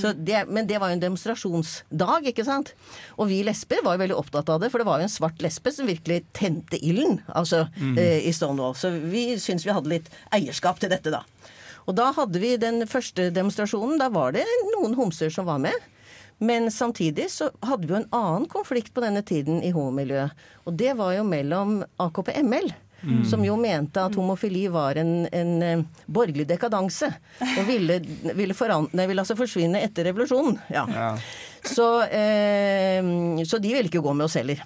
[0.00, 2.70] Så det, men det var jo en demonstrasjonsdag, ikke sant?
[3.18, 5.42] Og vi lesber var jo veldig opptatt av det, for det var jo en svart
[5.44, 7.98] lesbe som virkelig tente ilden altså, Mm.
[7.98, 8.74] eh, i Stonewall.
[8.74, 11.22] Så vi syns vi hadde litt eierskap til dette, da.
[11.86, 13.98] Og da hadde vi den første demonstrasjonen.
[13.98, 15.72] Da var det noen homser som var med.
[16.40, 20.32] Men samtidig så hadde vi jo en annen konflikt på denne tiden i homomiljøet.
[20.66, 22.72] Og det var jo mellom AKP-ML.
[23.02, 23.24] Mm.
[23.28, 27.10] Som jo mente at homofili var en, en eh, borgerlig dekadanse.
[27.44, 27.98] Og ville,
[28.34, 30.56] ville, foran- nei, ville altså forsvinne etter revolusjonen.
[30.72, 30.86] Ja.
[31.62, 33.02] Så, eh,
[33.44, 34.62] så de ville ikke gå med oss heller.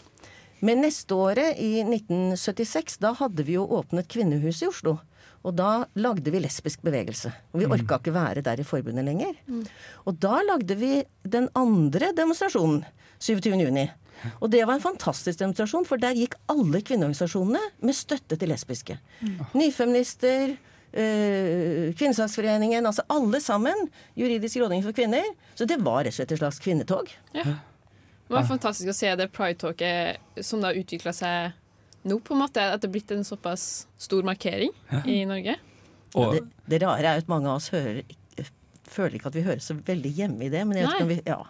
[0.62, 4.98] Men neste året, i 1976, da hadde vi jo åpnet Kvinnehuset i Oslo.
[5.40, 7.30] Og da lagde vi lesbisk bevegelse.
[7.54, 7.72] Og vi Mm.
[7.78, 9.32] orka ikke være der i forbundet lenger.
[10.06, 12.84] Og da lagde vi den andre demonstrasjonen
[13.18, 13.88] 27.
[14.40, 18.98] Og det var en fantastisk demonstrasjon, for der gikk alle kvinneorganisasjonene med støtte til lesbiske.
[19.54, 20.56] Nyfeminister,
[20.92, 23.88] eh, Kvinnesaksforeningen, altså alle sammen.
[24.18, 25.24] Juridisk rådgivning for kvinner.
[25.54, 27.10] Så det var rett og slett et slags kvinnetog.
[27.34, 31.52] Det var fantastisk å se det pride-talket som da utvikla seg
[32.06, 32.62] nå, på en måte.
[32.62, 35.02] At det er blitt en såpass stor markering Ja.
[35.04, 35.56] i Norge.
[36.14, 38.02] Ja, det, det rare er jo at mange av oss hører,
[38.90, 40.62] føler ikke at vi hører så veldig hjemme i det.
[40.66, 41.40] Men jeg vet ikke om vi, ja.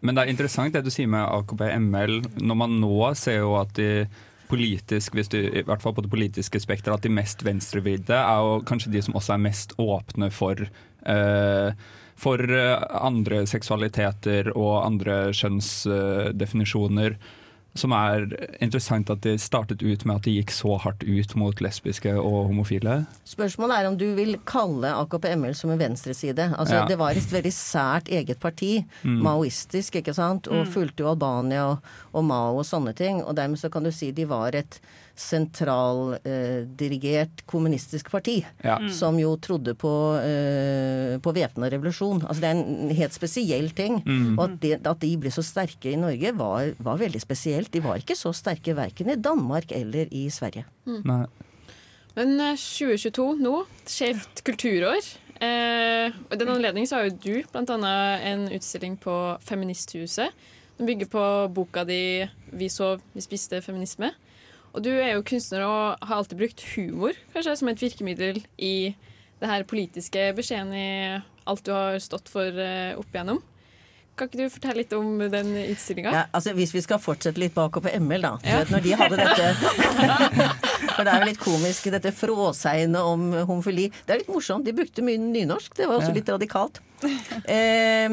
[0.00, 3.74] Men det er interessant det du sier med AKP-ML, når man nå ser jo at
[3.78, 4.08] de
[4.48, 8.44] politisk, hvis du, i hvert fall på det politiske spekteret, at de mest venstrevridde er
[8.46, 11.72] jo kanskje de som også er mest åpne for uh,
[12.18, 17.14] for eh, andre seksualiteter og andre kjønnsdefinisjoner.
[17.78, 18.26] Som er
[18.60, 22.48] interessant at de startet ut med at de gikk så hardt ut mot lesbiske og
[22.50, 22.98] homofile.
[23.28, 26.50] Spørsmålet er om du vil kalle AKP-ML som en venstreside.
[26.58, 26.84] Altså, Ja.
[26.88, 28.84] Det var et veldig sært eget parti.
[29.04, 29.22] Mm.
[29.22, 30.48] Maoistisk, ikke sant.
[30.48, 30.72] Og Mm.
[30.72, 31.78] fulgte jo Albania og,
[32.14, 33.22] og Mao og sånne ting.
[33.24, 34.80] Og dermed så kan du si de var et
[36.18, 38.44] sentraldirigert kommunistisk parti.
[38.64, 38.78] Ja.
[38.78, 38.90] Mm.
[38.94, 39.90] Som jo trodde på,
[40.22, 42.22] eh, på væpna revolusjon.
[42.26, 44.02] Altså det er en helt spesiell ting.
[44.06, 44.38] Mm.
[44.38, 47.67] Og at, det, at de ble så sterke i Norge var, var veldig spesielt.
[47.72, 50.64] De var ikke så sterke verken i Danmark eller i Sverige.
[50.86, 51.24] Nei.
[52.18, 53.54] Men eh, 2022 nå,
[53.86, 55.10] skjevt kulturår.
[55.38, 57.90] Eh, og I den anledning så har jo du bl.a.
[58.26, 59.14] en utstilling på
[59.46, 60.34] Feministhuset.
[60.78, 64.14] Den bygger på boka di 'Vi sov, vi spiste feminisme'.
[64.72, 68.94] Og du er jo kunstner og har alltid brukt humor kanskje som et virkemiddel i
[69.40, 73.40] det her politiske beskjeden i alt du har stått for eh, opp igjennom.
[74.18, 76.12] Kan ikke du fortelle litt om den utstillinga?
[76.14, 78.32] Ja, altså Hvis vi skal fortsette litt bakover på ML, da.
[78.42, 79.46] Du vet, når de hadde dette
[80.96, 83.86] For det er jo litt komisk, dette fråsegnet om homofili.
[84.02, 84.66] Det er litt morsomt.
[84.66, 85.76] De brukte mye nynorsk.
[85.78, 86.80] Det var også litt radikalt.
[87.46, 88.10] Eh,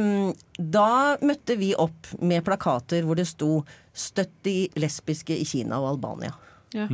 [0.77, 0.89] da
[1.25, 3.63] møtte vi opp med plakater hvor det sto
[3.95, 6.35] 'Støtt de lesbiske i Kina og Albania'.
[6.75, 6.89] Ja.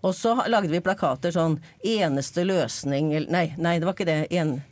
[0.00, 4.26] Og så lagde vi plakater sånn 'Eneste løsning' eller Nei, nei, det var ikke det.
[4.32, 4.62] En,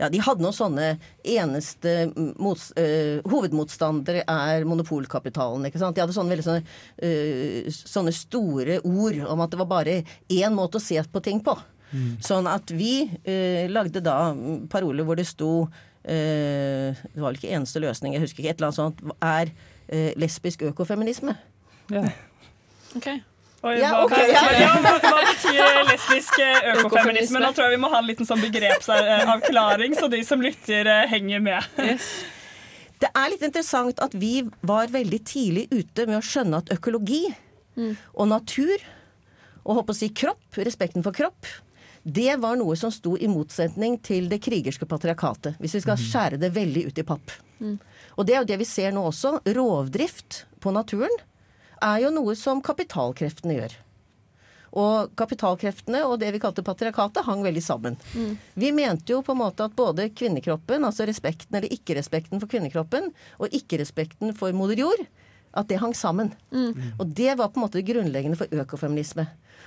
[0.00, 0.86] ja, de hadde noen sånne
[1.22, 5.66] eneste mots, øh, Hovedmotstandere er monopolkapitalen.
[5.68, 5.94] ikke sant?
[5.96, 6.64] De hadde sånne veldig sånne,
[7.06, 9.98] øh, sånne store ord om at det var bare
[10.32, 11.56] én måte å se på ting på.
[12.24, 14.32] Sånn at vi øh, lagde da
[14.72, 15.50] paroler hvor det sto
[16.08, 18.54] øh, Det var vel ikke eneste løsning, jeg husker ikke.
[18.54, 19.04] Et eller annet sånt.
[19.20, 19.52] Er
[19.92, 21.36] øh, lesbisk økofeminisme.
[22.96, 23.31] Ok.
[23.62, 24.42] Oi, Ja, hva, ok, ja.
[24.58, 27.38] ja, hva, betyr lesbisk eh, økofeminisme?
[27.42, 31.04] Nå tror jeg vi må ha en liten sånn begrepsavklaring, så de som lytter, eh,
[31.12, 31.68] henger med.
[33.02, 37.24] Det er litt interessant at vi var veldig tidlig ute med å skjønne at økologi
[37.78, 38.82] og natur,
[39.62, 41.46] og håper å si kropp, respekten for kropp,
[42.02, 45.54] det var noe som sto i motsetning til det krigerske patriarkatet.
[45.62, 47.34] Hvis vi skal skjære det veldig ut i papp.
[48.18, 49.36] Og det er jo det vi ser nå også.
[49.54, 51.14] Rovdrift på naturen
[51.82, 53.74] er jo noe som kapitalkreftene gjør.
[54.72, 57.98] Og kapitalkreftene og det vi kalte patriarkatet hang veldig sammen.
[58.56, 63.10] Vi mente jo på en måte at både kvinnekroppen, altså respekten eller ikke-respekten for kvinnekroppen,
[63.36, 65.04] og ikke-respekten for moder jord,
[65.52, 66.32] at det hang sammen.
[66.96, 69.26] Og det var på en måte det grunnleggende for økofeminisme.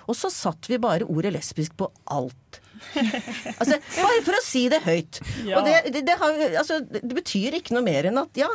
[0.10, 2.62] Og så satt vi bare ordet lesbisk på alt.
[3.60, 5.22] Altså, bare for å si det høyt.
[5.48, 5.60] Ja.
[5.60, 8.50] Og det, det, det, har, altså, det betyr ikke noe mer enn at ja,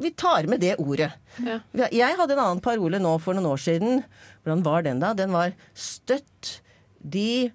[0.00, 1.10] vi tar med det ordet.
[1.44, 1.60] Ja.
[1.92, 4.02] Jeg hadde en annen parole nå for noen år siden.
[4.42, 5.12] Hvordan var den da?
[5.14, 6.60] Den var 'Støtt
[7.00, 7.50] de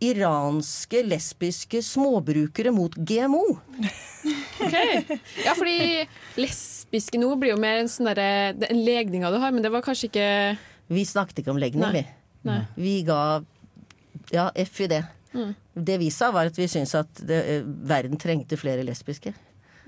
[0.00, 3.58] iranske lesbiske småbrukere mot GMO'.
[4.60, 4.74] Ok.
[5.40, 6.04] Ja, fordi
[6.36, 9.70] lesbiske nå blir jo mer en sånn derre er En legninga du har, men det
[9.72, 10.26] var kanskje ikke
[10.92, 12.02] Vi snakket ikke om legning, vi.
[12.44, 12.58] Nei.
[12.76, 13.40] Vi ga
[14.30, 15.00] ja, F i det.
[15.32, 15.54] Mm.
[15.74, 19.32] Det vi sa, var at vi syntes at det, eh, verden trengte flere lesbiske.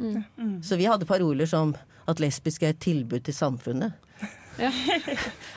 [0.02, 0.58] Mm.
[0.66, 1.68] Så vi hadde paroler som
[2.10, 3.90] at lesbiske er et tilbud til samfunnet.
[4.60, 4.70] Ja.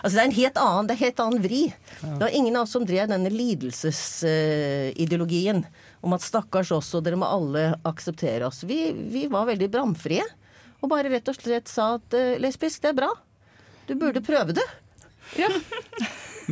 [0.06, 1.64] Altså Det er en helt annen, det er en helt annen vri.
[2.00, 5.60] Det var ingen av oss som drev denne lidelsesideologien
[6.06, 8.64] om at stakkars oss, og dere må alle akseptere oss.
[8.70, 10.26] Vi, vi var veldig bramfrie.
[10.84, 13.12] Og bare rett og slett sa at uh, lesbisk, det er bra.
[13.90, 14.68] Du burde prøve det.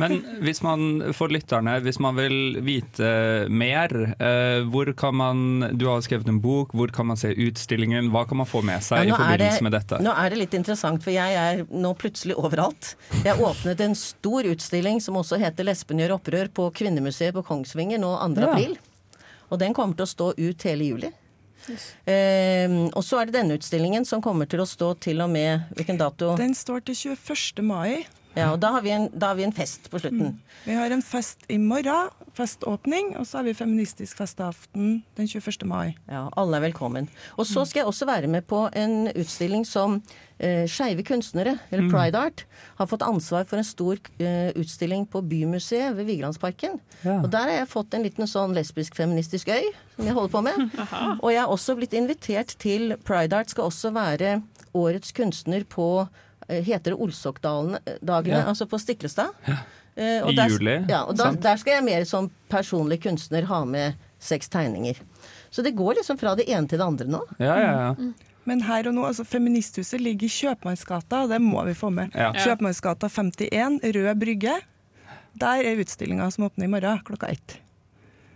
[0.00, 5.42] Men hvis man, for lytterne, hvis man vil vite mer, eh, hvor kan man
[5.78, 8.10] Du har skrevet en bok, hvor kan man se utstillingen?
[8.10, 10.00] Hva kan man få med seg Ja, i forbindelse det- med dette?
[10.02, 12.94] Nå er det litt interessant, for jeg er nå plutselig overalt.
[13.24, 17.98] Jeg åpnet en stor utstilling som også heter 'Lesben gjør opprør' på Kvinnemuseet på Kongsvinger
[17.98, 18.40] nå 2.
[18.40, 18.52] Ja.
[18.52, 18.78] april.
[19.50, 21.12] Og den kommer til å stå ut hele juli.
[22.06, 25.64] Eh, og så er det denne utstillingen som kommer til å stå til og med
[25.74, 26.36] Hvilken dato?
[26.36, 27.62] Den står til 21.
[27.62, 28.04] mai.
[28.34, 30.38] Ja, og da har vi en, da har vi en fest på slutten.
[30.64, 35.62] Vi har en fest i morgen, feståpning, og så har vi feministisk festaften den 21.
[35.70, 35.94] mai.
[36.10, 37.06] Ja, alle er velkommen.
[37.38, 40.00] Og så skal jeg også være med på en utstilling som
[40.42, 41.90] eh, skeive kunstnere, eller Mm.
[41.92, 42.44] Pride Art,
[42.78, 46.80] har fått ansvar for en stor eh, utstilling på Bymuseet ved Vigelandsparken.
[47.04, 47.20] Ja.
[47.20, 50.78] Og der har jeg fått en liten sånn lesbisk-feministisk øy som jeg holder på med.
[51.22, 54.40] Og jeg har også blitt invitert til Pride Art skal også være
[54.74, 56.08] årets kunstner på
[56.48, 58.44] Heter det Olsokdalen-dagene, Ja.
[58.50, 59.30] altså på Stiklestad?
[59.46, 59.56] Ja.
[60.24, 63.64] og I der, juli, Ja, og da, der skal jeg mer som personlig kunstner ha
[63.64, 64.96] med seks tegninger.
[65.50, 67.20] Så det går liksom fra det ene til det andre nå.
[67.38, 68.12] Ja, ja, ja.
[68.44, 72.10] Men her og nå, altså Feministhuset ligger i Kjøpmannsgata, og det må vi få med.
[72.14, 72.32] Ja.
[72.32, 74.58] Kjøpmannsgata 51, Rød Brygge.
[75.40, 77.60] Der er utstillinga som åpner i morgen klokka ett.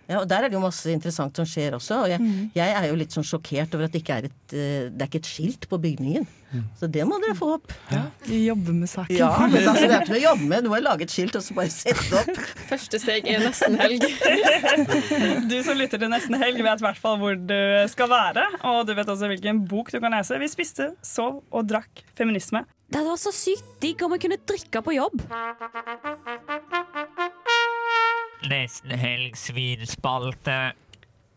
[0.09, 2.03] Ja, og Der er det jo masse interessant som skjer også.
[2.07, 4.87] Og jeg, jeg er jo litt sånn sjokkert over at det ikke er et, eh,
[4.89, 6.25] det er ikke et skilt på bygningen.
[6.81, 7.73] Så det må dere få opp.
[8.25, 9.13] Vi jobber med saken.
[9.19, 10.65] Ja, men altså, det er ikke noe å jobbe med.
[10.65, 12.41] Nå har jeg laget skilt, og så bare sette opp.
[12.71, 14.07] Første steg er nesten helg.
[15.51, 17.59] Du som lytter til Nesten Helg, vet i hvert fall hvor du
[17.93, 18.47] skal være.
[18.71, 20.41] Og du vet også hvilken bok du kan lese.
[20.41, 22.65] Vi spiste, sov og drakk feminisme.
[22.89, 25.21] Det hadde vært så sykt digg om jeg kunne drikke på jobb.
[28.47, 30.59] Nesten helg svinspalte.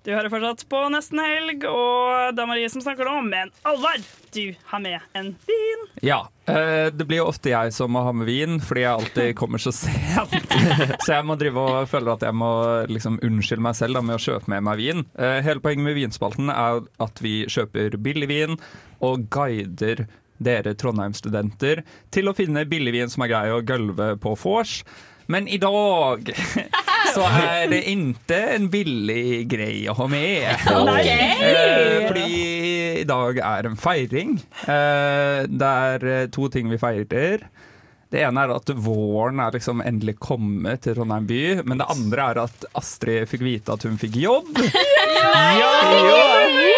[0.02, 3.20] Du hører fortsatt på Nesten Helg, og det er Marie som snakker nå.
[3.22, 4.02] Men Alvar,
[4.34, 5.84] du har med en vin.
[6.02, 6.24] Ja.
[6.50, 9.62] eh, det blir jo ofte jeg som må ha med vin, fordi jeg alltid kommer
[9.62, 10.34] så sent.
[11.06, 12.50] så jeg må drive og føle at jeg må
[12.90, 15.06] liksom unnskylde meg selv da, med å kjøpe med meg vin.
[15.22, 18.58] Eh, hele poenget med Vinspalten er at vi kjøper billig vin
[19.06, 20.08] og guider
[20.42, 24.80] dere Trondheim-studenter til å finne billig vin som er grei å gølve på vors.
[25.28, 26.32] Men i dag
[27.16, 30.48] så er det ikke en billig greie å ha med.
[30.82, 31.08] Ok.
[31.08, 32.30] Eh, fordi
[33.02, 34.38] i dag er en feiring.
[34.68, 37.46] Eh, det er eh, to ting vi feirer.
[38.12, 41.42] Det ene er at våren er liksom endelig kommet til Trondheim by.
[41.64, 44.52] Men det andre er at Astrid fikk vite at hun fikk jobb.
[45.22, 45.68] Ja!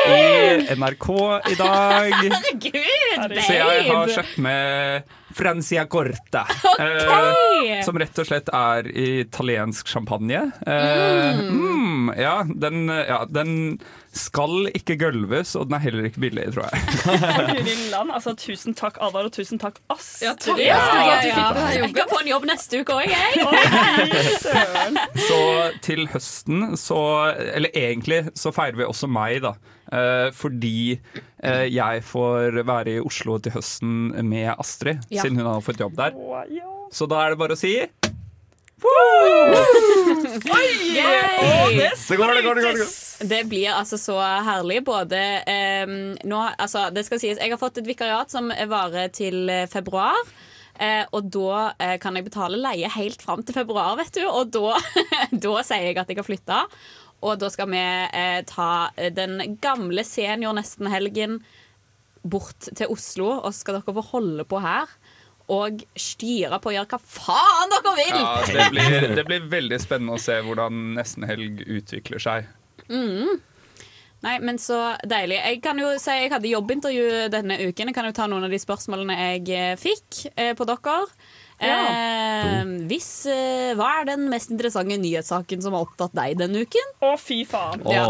[0.03, 1.07] I NRK
[1.49, 2.11] i dag.
[2.11, 6.45] Herregud, Så jeg har kjøpt med Francia Corta.
[6.73, 7.83] Ok!
[7.85, 10.39] som rett og slett er italiensk champagne.
[10.67, 13.77] Eh, mm, ja, den, ja, den
[14.13, 16.77] skal ikke gølves, og den er heller ikke billig, tror jeg.
[17.93, 20.27] Land, altså Tusen takk, Adar, og tusen takk, Astrid.
[20.27, 21.69] Ja, takk, Ja, Astrid, ja, ja.
[21.79, 23.31] Jeg kan få en jobb neste uke òg, jeg.
[25.27, 25.39] Så
[25.85, 26.99] til høsten så
[27.53, 29.55] Eller egentlig så feirer vi også meg, da.
[29.93, 30.95] Eh, fordi
[31.43, 35.21] eh, jeg får være i Oslo til høsten med Astrid, Ja.
[35.21, 36.17] siden hun har fått jobb der.
[36.93, 37.75] Så da er det bare å si
[38.83, 40.69] Oi!
[40.97, 41.37] Yay!
[41.63, 42.95] Og det sprøytes!
[43.23, 44.81] Det blir altså så herlig.
[44.83, 45.19] Både
[45.87, 45.93] um,
[46.27, 50.17] nå Altså, det skal sies, jeg har fått et vikariat som varer til februar.
[50.81, 54.23] Eh, og da eh, kan jeg betale leie helt fram til februar, vet du.
[54.25, 54.75] Og da,
[55.45, 56.61] da sier jeg at jeg har flytta.
[57.23, 61.39] Og da skal vi eh, ta den gamle senior nesten-helgen
[62.23, 64.91] bort til Oslo, og så skal dere få holde på her.
[65.51, 68.19] Og styre på å gjøre hva faen dere vil!
[68.19, 72.47] Ja, det, blir, det blir veldig spennende å se hvordan nesten helg utvikler seg.
[72.87, 73.41] Mm.
[74.23, 75.41] Nei, men så deilig.
[75.41, 77.89] Jeg kan jo si jeg hadde jobbintervju denne uken.
[77.91, 80.95] Jeg kan jo ta noen av de spørsmålene jeg eh, fikk eh, på dere.
[81.63, 86.89] Eh, hvis, eh, hva er den mest interessante nyhetssaken som har opptatt deg denne uken?
[87.07, 87.83] Å, fy faen.
[87.89, 88.07] Ja.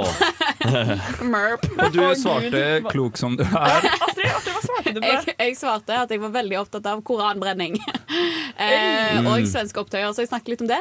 [1.34, 1.66] Merp.
[1.78, 2.90] Og du Å, svarte Gud.
[2.92, 3.88] klok som du er.
[4.08, 5.14] Astrid, Astrid, hva svarte du på det?
[5.30, 7.78] Jeg, jeg svarte at jeg var veldig opptatt av koranbrenning.
[8.58, 9.28] eh, Mm.
[9.30, 10.80] og svenske opptøyer, så jeg snakket litt om det.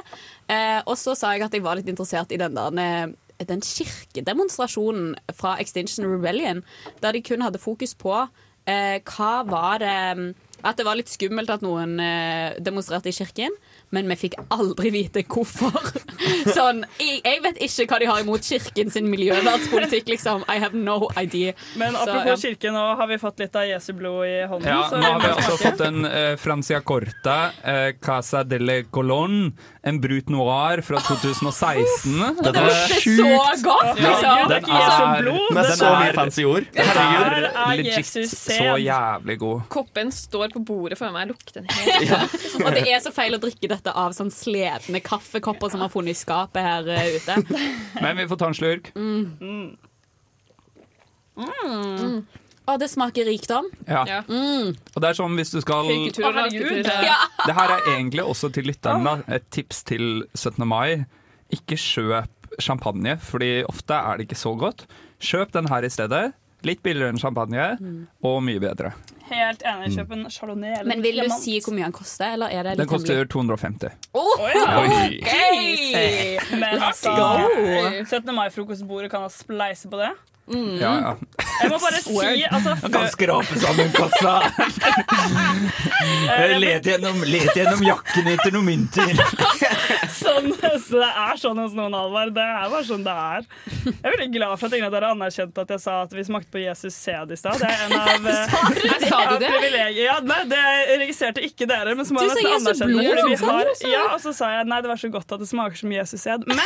[0.50, 3.60] Eh, og så sa jeg at jeg var litt interessert i den der eh, den
[3.66, 6.62] kirkedemonstrasjonen fra Extinction Rebellion,
[7.02, 8.14] der de kun hadde fokus på
[8.70, 9.94] eh, hva var det
[10.62, 13.54] At det var litt skummelt at noen eh, demonstrerte i kirken,
[13.92, 15.74] men vi fikk aldri vite hvorfor.
[16.56, 20.46] sånn, jeg, jeg vet ikke hva de har imot kirken sin miljøvernspolitikk, liksom.
[20.52, 21.56] I have no idea.
[21.80, 22.38] Men Så, apropos ja.
[22.48, 24.70] kirke, nå har vi fått litt av Jesu blod i hånden.
[24.70, 29.52] Ja, så nå har vi også fått en uh, Francia Corta, uh, Casa delle Colon,
[29.82, 32.36] en Brut Noir fra 2016.
[32.42, 34.48] Det var sjukt godt, liksom.
[34.48, 35.22] den er,
[35.54, 36.64] med så mye fancy ord.
[36.76, 37.26] Herregud.
[37.26, 39.60] er er legit så jævlig god.
[39.74, 41.28] Koppen står på bordet for meg.
[41.32, 42.30] Lukter den helt.
[42.64, 46.12] Og det er så feil å drikke dette av sånn sledne kaffekopper som har funnet
[46.14, 47.34] i skapet her eh, ute.
[47.98, 48.84] Men vi får ta en slurk.
[48.94, 49.24] Mm.
[49.42, 49.70] Mm.
[52.70, 53.66] Og det smaker rikdom.
[53.88, 54.22] Ja.
[54.28, 54.74] Mm.
[54.94, 56.86] Og det er sånn hvis du skal og Herregud.
[56.86, 57.18] Ja.
[57.46, 60.62] Det her er egentlig også til lytterne et tips til 17.
[60.68, 61.02] mai.
[61.52, 64.86] Ikke kjøp champagne, fordi ofte er det ikke så godt.
[65.22, 66.22] Kjøp den her i stedet.
[66.62, 67.64] Litt billigere enn champagne,
[68.22, 68.92] og mye bedre.
[69.32, 69.88] Helt enig.
[69.96, 72.76] Kjøp en chardonnay eller Men vil du si hvor mye den koster, eller er det
[72.78, 73.96] Den koster 250.
[74.14, 74.66] Oh, Å, ja.
[74.78, 75.18] Oi.
[75.18, 75.32] Ok.
[76.52, 78.04] Men Let's altså, go.
[78.06, 78.30] 17.
[78.36, 80.12] mai-frokostbordet kan ha spleise på det.
[80.50, 81.16] Ja, ja.
[81.62, 84.32] Jeg må bare si altså, Han kan skrape sammen kassa.
[86.58, 89.12] Let gjennom, let gjennom jakken etter noen mynter.
[90.18, 92.32] sånn, så det er sånn hos noen, Alvar.
[92.34, 93.46] Det er bare sånn det er.
[93.84, 96.24] Jeg er veldig glad for at ingen av dere anerkjente at jeg sa at vi
[96.26, 97.62] smakte på Jesus sæd i stad.
[97.62, 98.56] Det er en av eh,
[99.06, 99.52] Sa du det?
[100.02, 100.62] Ja, nei, det
[101.04, 103.06] registrerte ikke dere, men så må Du jeg sa anerkjenne det.
[103.12, 105.50] fordi vi har, ja, og så sa jeg nei, det var så godt at det
[105.52, 106.46] smaker som Jesus sæd.
[106.50, 106.60] Men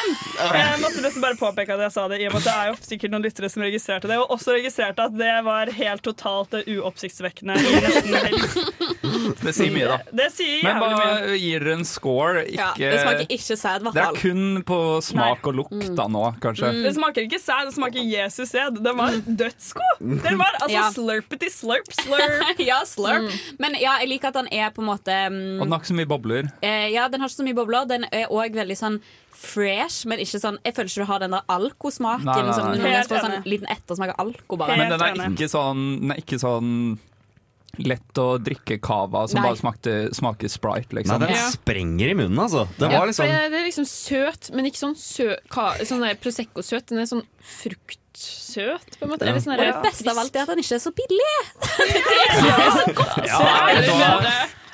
[0.56, 2.72] jeg måtte nesten bare påpeke at jeg sa det, i og med at det er
[2.72, 6.54] jo sikkert noen lyttere som registrerte det, og også registrerte at det var helt totalt
[6.66, 7.56] uoppsiktsvekkende.
[9.46, 9.96] Det sier mye, da.
[10.16, 12.42] Det sier Men bare gir dere en score?
[12.52, 16.70] Ja, det smaker ikke sæd, det er kun på smak og lukt da nå, kanskje.
[16.84, 18.78] Det smaker ikke sæd, det smaker Jesus sæd.
[18.84, 20.02] Den var dødsgod!
[20.26, 20.86] Den var altså Ja.
[20.92, 22.60] slurpety slurp slurp.
[22.70, 23.30] ja, slurp.
[23.62, 25.92] Men ja, jeg liker at den er på en måte um, Og den har ikke
[25.92, 26.50] så mye bobler.
[26.62, 27.86] eh, Ja, den har ikke så mye bobler.
[27.88, 29.00] Den er òg veldig sånn
[29.36, 32.24] fresh, men ikke sånn Jeg føler ikke du har den der alkosmaken.
[32.24, 32.54] Nei, nei, nei.
[32.56, 34.76] Som du Helt får sånn liten ettersmak av alko, bare.
[34.80, 36.72] Men den er ikke sånn, den er ikke sånn
[37.76, 39.50] lett å drikke cava som Nei.
[39.50, 41.20] bare smakte, smaker Sprite, Nei, liksom.
[41.20, 41.50] den Ja.
[41.52, 42.62] sprenger i munnen, altså.
[42.78, 46.86] Det Ja, liksom det, det er liksom søt, men ikke sånn, sø, ka, sånn Prosecco-søt.
[46.88, 49.26] Den er sånn fruktsøt, på en måte.
[49.26, 49.30] Ja.
[49.34, 51.36] Eller sånn Og det der- beste av alt er at den ikke er så billig.
[51.76, 53.44] det er så?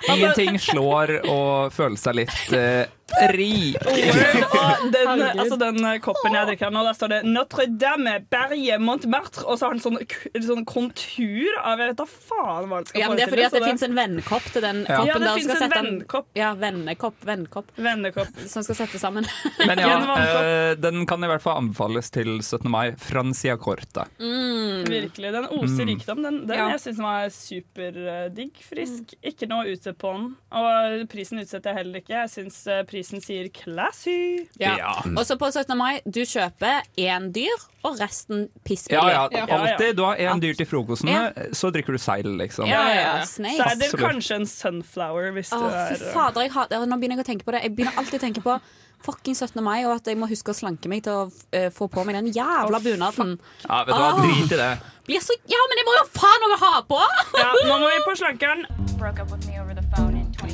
[0.03, 2.87] Altså- Ingenting slår å føle seg litt eh,
[3.33, 3.77] rik.
[3.83, 8.79] Og den, altså den eh, koppen jeg drikker nå, der står det Notre Dame, Berge,
[8.81, 9.99] Montmartre, og så har den sånn,
[10.47, 13.45] sånn kontur av Jeg vet da faen hva det skal Ja, men det er fordi
[13.49, 14.97] at det så fins en vennkopp til den Ja.
[15.03, 15.09] koppen.
[15.12, 16.29] Ja, det fins en vennkopp.
[16.38, 17.19] Ja, vennekopp.
[17.29, 17.73] Vennekopp.
[17.77, 18.41] Vennekopp.
[18.49, 19.27] Som skal settes sammen.
[19.69, 22.69] Men ja, eh, den kan i hvert fall anbefales til 17.
[22.73, 22.93] mai.
[22.99, 24.07] Francia Corta.
[24.23, 24.87] Mm.
[24.88, 25.33] Virkelig.
[25.37, 25.88] Den oser Mm.
[25.93, 26.23] rikdom.
[26.23, 26.69] Den, den Ja.
[26.75, 28.57] jeg syns var superdigg.
[28.67, 29.15] Frisk.
[29.25, 30.27] Ikke noe utsett på den.
[30.53, 32.15] Og prisen utsetter jeg heller ikke.
[32.23, 32.59] Jeg syns
[32.92, 34.46] prisen sier classy.
[34.61, 34.76] Ja.
[34.78, 34.92] Ja.
[35.14, 35.72] Og så på 17.
[35.78, 39.00] mai, du kjøper én dyr, og resten pissbillig.
[39.00, 39.59] Ja, ja, Ja.
[39.59, 39.96] alltid.
[39.96, 41.31] Du har én dyr til frokosten, Ja.
[41.52, 42.68] så drikker du seil, liksom.
[42.68, 43.74] Ja, ja, ja.
[43.74, 47.16] det kanskje en sunflower hvis Å, du fy er eh, fader, jeg har, nå begynner
[47.18, 47.62] jeg å tenke på det.
[47.62, 48.61] Jeg begynner alltid å tenke på
[49.02, 49.62] fucking 17.
[49.64, 52.14] mai, og at jeg må huske å slanke meg til å uh, få på meg
[52.20, 53.38] den jævla bunaden.
[53.66, 54.70] Ja, vet du hva, drit i det.
[55.09, 57.01] Blir så, ja, men jeg må jo faen noe ha på!
[57.34, 58.66] Ja, nå må vi på slankeren.
[59.03, 59.82] broke up with me over the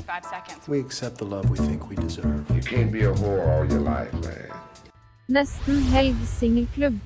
[0.08, 0.68] phone in 25 seconds.
[0.68, 2.44] We accept the love we think we deserve.
[2.54, 4.50] You can't be a whore all your life, man.
[5.28, 6.98] Nesten helg singelklubb.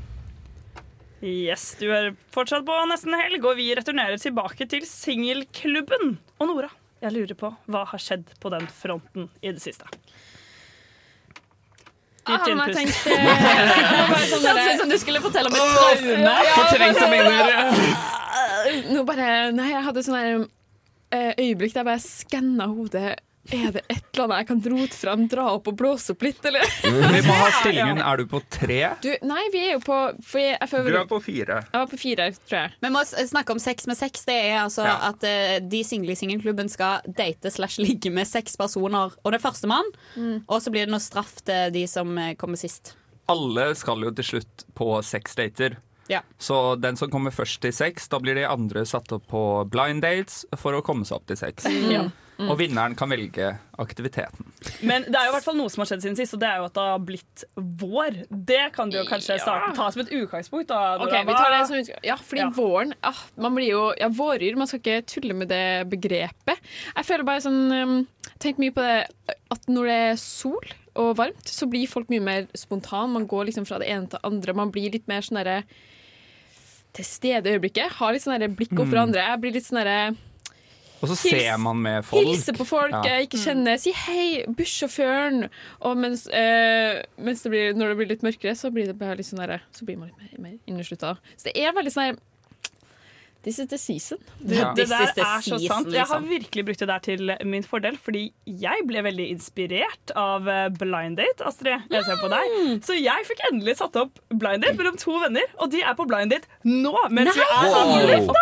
[1.23, 6.17] Yes, du er fortsatt på nesten helg, og vi returnerer tilbake til singelklubben.
[6.41, 6.69] Og Nora,
[7.03, 9.87] jeg lurer på hva har skjedd på den fronten i det siste?
[12.23, 12.79] Ah, Dypt jeg innpust.
[12.79, 12.99] tenkte
[14.31, 16.35] sånn Det høres ut som du skulle fortelle om et traume.
[16.55, 17.47] Fortrengte minner.
[18.95, 20.45] Nå bare Nei, jeg hadde sånn eh,
[21.39, 23.13] øyeblikk der jeg bare skanna hodet.
[23.51, 26.45] Er det et eller annet jeg kan rote fram, dra opp og blåse opp litt,
[26.47, 26.63] eller?
[26.87, 27.99] Vi må ha stillingen.
[27.99, 28.77] Er du på tre?
[29.03, 31.57] Du, nei, vi er jo på for jeg, jeg, føler- Du er på fire.
[31.73, 32.77] Jeg var på fire, tror jeg.
[32.87, 34.23] Vi må snakke om sex med sex.
[34.31, 34.95] Det er altså Ja.
[35.11, 39.11] at uh, de single i singelklubben skal date slash ligge med seks personer.
[39.25, 39.91] Og det er førstemann.
[40.47, 42.95] Og så blir det noe straff til de som eh, kommer sist.
[43.29, 45.81] Alle skal jo til slutt på sexdater.
[46.11, 46.23] Ja.
[46.39, 50.03] Så den som kommer først til sex, da blir de andre satt opp på blind
[50.03, 51.69] dates for å komme seg opp til sex.
[51.93, 52.09] Ja.
[52.43, 52.49] Mm.
[52.49, 54.47] Og vinneren kan velge aktiviteten.
[54.89, 56.49] Men det er jo i hvert fall noe som har skjedd siden sist, og det
[56.49, 57.45] er jo at det har blitt
[57.83, 58.17] vår.
[58.49, 60.71] Det kan du jo kanskje starte, ta som et utgangspunkt.
[60.73, 62.09] Da, Ok, vi tar det som utgangspunkt.
[62.09, 62.49] Ja, fordi Ja.
[62.57, 64.57] våren ah, Man blir jo Ja, våryr.
[64.57, 66.59] Man skal ikke tulle med det begrepet.
[66.97, 68.07] Jeg føler bare sånn um,
[68.43, 69.07] Tenk mye på det
[69.53, 73.13] at når det er sol og varmt, så blir folk mye mer spontan.
[73.13, 74.55] Man går liksom fra det ene til det andre.
[74.55, 75.63] Man blir litt mer sånn derre
[76.93, 77.89] til stede i øyeblikket.
[77.99, 79.03] Har litt sånn blikk opp for Mm.
[79.09, 79.21] andre.
[79.27, 80.17] Jeg blir litt sånn derre
[81.03, 82.25] Og så Hils- ser man med folk.
[82.27, 83.03] Hilse på folk Ja.
[83.03, 83.77] jeg ikke kjenner.
[83.81, 85.49] Si hei, bussjåføren.
[85.81, 89.17] Og mens, eh, mens det blir, når det blir litt mørkere, så blir det bare
[89.17, 91.19] litt sånn der, Så blir man litt mer, mer inneslutta.
[91.37, 92.19] Så det er veldig sånn
[93.43, 94.19] This is the season.
[94.39, 94.73] Det, Ja.
[94.75, 95.89] det der er så season, sant.
[95.93, 96.29] Jeg har liksom.
[96.31, 101.17] virkelig brukt det der til min fordel, fordi jeg ble veldig inspirert av eh, Blind
[101.19, 101.83] Date, Astrid.
[101.91, 102.55] Jeg ser på deg.
[102.87, 106.07] Så jeg fikk endelig satt opp Blind Date mellom to venner, og de er på
[106.07, 107.97] Blind Date nå mens vi er Wow.
[107.99, 108.39] i lufta!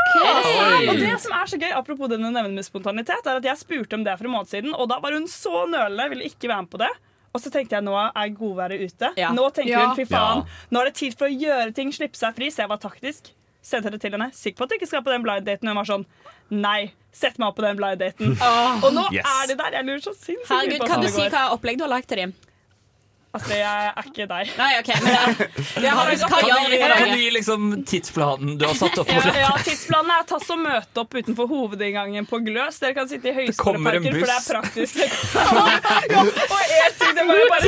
[0.90, 3.56] Og det som er så gøy, apropos det du nevner med spontanitet, er at jeg
[3.62, 6.48] spurte om det for en måned siden, og da var hun så nølende, ville ikke
[6.50, 6.90] være med på det.
[7.32, 9.12] Og så tenkte jeg nå er godværet ute.
[9.36, 10.64] Nå tenker hun fy faen, Ja.
[10.74, 12.48] nå er det tid for å gjøre ting, slippe seg fri.
[12.50, 13.30] Så jeg var taktisk.
[13.62, 14.30] Sendte det til henne.
[14.32, 15.68] Sikker på at du ikke skal på den blind daten.
[15.68, 16.06] Hun var sånn
[16.50, 18.32] Nei, sett meg opp på den blind daten.
[18.40, 18.80] Oh.
[18.88, 19.26] Og nå Yes.
[19.26, 19.76] er de der.
[19.78, 22.08] Jeg lurer så sinnssykt mye det på kan du si hva opplegg du har lagt
[22.10, 22.32] til dem?
[23.30, 24.48] Altså, jeg er ikke der.
[24.58, 25.46] Nei, ok, men det,
[25.84, 26.28] Jeg har vi da?
[26.98, 29.12] Kan du gi liksom tidsplanen du har satt opp?
[29.20, 32.80] Ja, ja, tidsplanen er tass og møte opp utenfor hovedinngangen på Gløs.
[32.82, 34.98] Dere kan sitte i høyskoleparken, for det er praktisk.
[36.10, 37.62] ja, og en ting, det var jo bare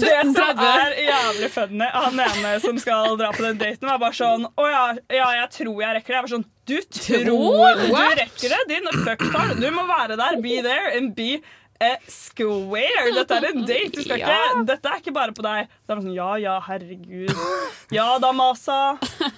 [0.00, 4.16] Det som er jævlig funny, han ene som skal dra på den daten, var bare
[4.16, 6.16] sånn Å ja, ja, jeg tror jeg rekker det.
[6.16, 7.34] Jeg var sånn Du tror du
[8.22, 8.62] rekker det?
[8.72, 9.58] Din fucktard.
[9.60, 10.40] Du må være der.
[10.40, 11.42] Be there and be
[12.08, 13.12] square.
[13.18, 13.92] Dette er en date.
[13.96, 14.28] Du skal Ja.
[14.28, 15.68] ikke, dette er ikke bare på deg.
[15.86, 17.32] Det er sånn Ja ja, herregud.
[17.90, 18.98] Ja da, Masa.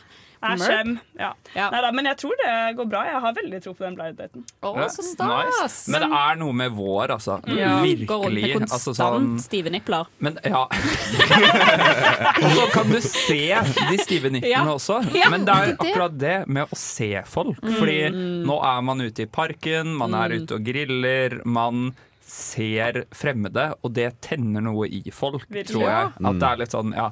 [0.45, 0.99] Skjem.
[1.17, 1.31] Ja.
[1.57, 3.01] Neida, men jeg tror det går bra.
[3.09, 4.43] Jeg har veldig tro på den blind daten.
[4.61, 5.89] Å, Ja, nice.
[5.89, 7.39] Men det er noe med vår, altså.
[7.49, 7.79] Ja.
[7.81, 8.61] Går rundt Virkelig.
[8.61, 10.05] med Altså, sånn, stive nipler.
[10.21, 10.67] men ja.
[12.45, 13.41] Og så kan du se
[13.89, 14.65] de stive nipplene Ja.
[14.75, 15.01] også.
[15.17, 17.61] Ja, Men det er akkurat det med å se folk.
[17.65, 17.75] Mm.
[17.81, 17.99] Fordi
[18.45, 20.43] nå er man ute i parken, man er Mm.
[20.43, 21.95] ute og griller, man
[22.27, 25.71] ser fremmede, og det tenner noe i folk, Virkelig.
[25.75, 26.13] tror jeg.
[26.21, 26.29] Ja.
[26.31, 27.11] At det er litt sånn, ja.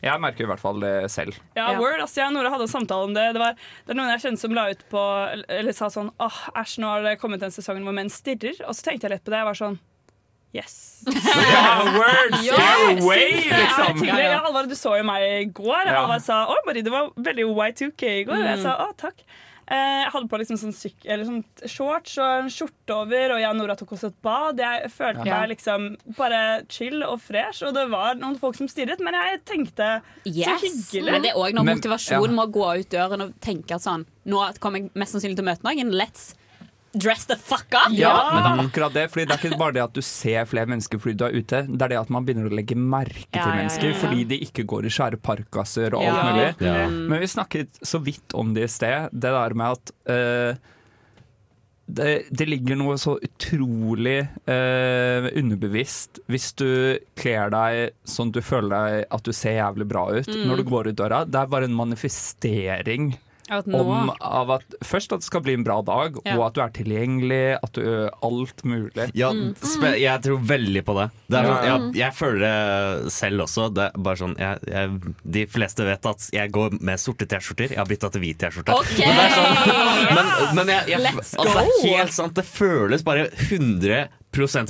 [0.00, 1.36] Jeg merker i hvert fall det selv.
[1.58, 3.26] Ja, Word, altså, jeg og Nora hadde en samtale om det.
[3.36, 5.02] Det, var, det er noen jeg kjenner som la ut på
[5.58, 8.56] Eller sa sånn Åh, æsj, nå har det kommet en sesong hvor menn stirrer.
[8.64, 9.42] Og så tenkte jeg litt på det.
[9.42, 9.76] Jeg var sånn
[10.56, 11.04] Yes.
[11.52, 12.56] Ja, word, jeg
[12.96, 14.00] away, det liksom.
[14.08, 14.64] Ja, ja.
[14.66, 15.84] Du så jo meg i går.
[15.92, 16.00] Ja.
[16.00, 18.40] Halvard sa å, Marie, du var veldig Y2K i går.
[18.40, 18.64] Og jeg Mm.
[18.64, 19.20] sa å, takk.
[19.70, 23.38] Eh, Jeg hadde på liksom sånn, syk eller sånn shorts og en skjorte over, og
[23.38, 24.58] jeg og Nora tok oss et bad.
[24.58, 25.38] Jeg følte Ja.
[25.40, 29.44] meg liksom bare chill og fresh, og det var noen folk som stirret, men jeg
[29.44, 30.48] tenkte Yes.
[30.48, 31.12] så hyggelig.
[31.12, 32.36] Men det er òg noe motivasjonen motivasjon ja.
[32.36, 35.48] må gå ut døren og tenke at sånn Nå kommer jeg mest sannsynlig til å
[35.48, 35.92] møte noen.
[35.94, 36.34] Let's
[36.92, 37.92] dress the fuck up!
[37.94, 39.04] Ja, men det er akkurat det.
[39.12, 41.62] Fordi det er ikke bare det at du ser flere mennesker fordi du er ute.
[41.70, 44.00] Det er det at man begynner å legge merke Ja, til ja, ja, mennesker ja.
[44.02, 46.50] fordi de ikke går i svære parkkasser og alt Ja, mulig.
[46.66, 46.88] Ja.
[46.90, 49.08] Men vi snakket så vidt om det i sted.
[49.12, 50.76] Det der med at uh,
[51.90, 56.68] det, det ligger noe så utrolig eh, underbevisst hvis du
[57.18, 60.44] kler deg sånn at du føler deg at du ser jævlig bra ut Mm.
[60.46, 61.24] når du går ut døra.
[61.26, 63.08] Det er bare en manifestering
[63.50, 66.36] At nå- om av at først at det skal bli en bra dag, Ja.
[66.38, 69.10] og at du er tilgjengelig, at du gjør alt mulig.
[69.18, 71.10] Ja, spe jeg tror veldig på det.
[71.28, 71.78] det er sånn, Ja.
[71.78, 73.66] jeg, jeg føler det selv også.
[73.74, 77.70] Det er bare sånn, jeg, jeg, de fleste vet at jeg går med sorte T-skjorter.
[77.74, 78.78] Jeg har bytta til hvit T-skjorte.
[78.80, 79.06] Okay.
[79.06, 82.34] Men det sånn- Men, men jeg, jeg, Let's altså, det er helt sant.
[82.34, 84.08] Det føles bare 100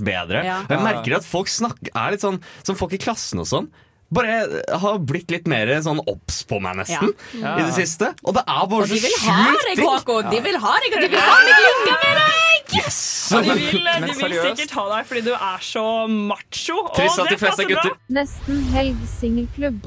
[0.03, 0.43] bedre.
[0.45, 0.63] Ja.
[0.69, 3.69] Jeg merker at folk snakker, er litt sånn som folk i klassen og sånn.
[4.13, 7.57] Bare har blitt litt mer sånn obs på meg, nesten, Ja.
[7.59, 8.09] i det siste.
[8.25, 10.31] Og det er bare Og de så vil ha sjukt digg.
[10.35, 12.37] De vil ha deg, og de vil ha deg lykka med deg!
[12.71, 16.77] Ja, de vil, de vil sikkert ha deg fordi du er så macho.
[16.95, 19.81] Trist at de det fleste gutter- Nesten helg singelklubb.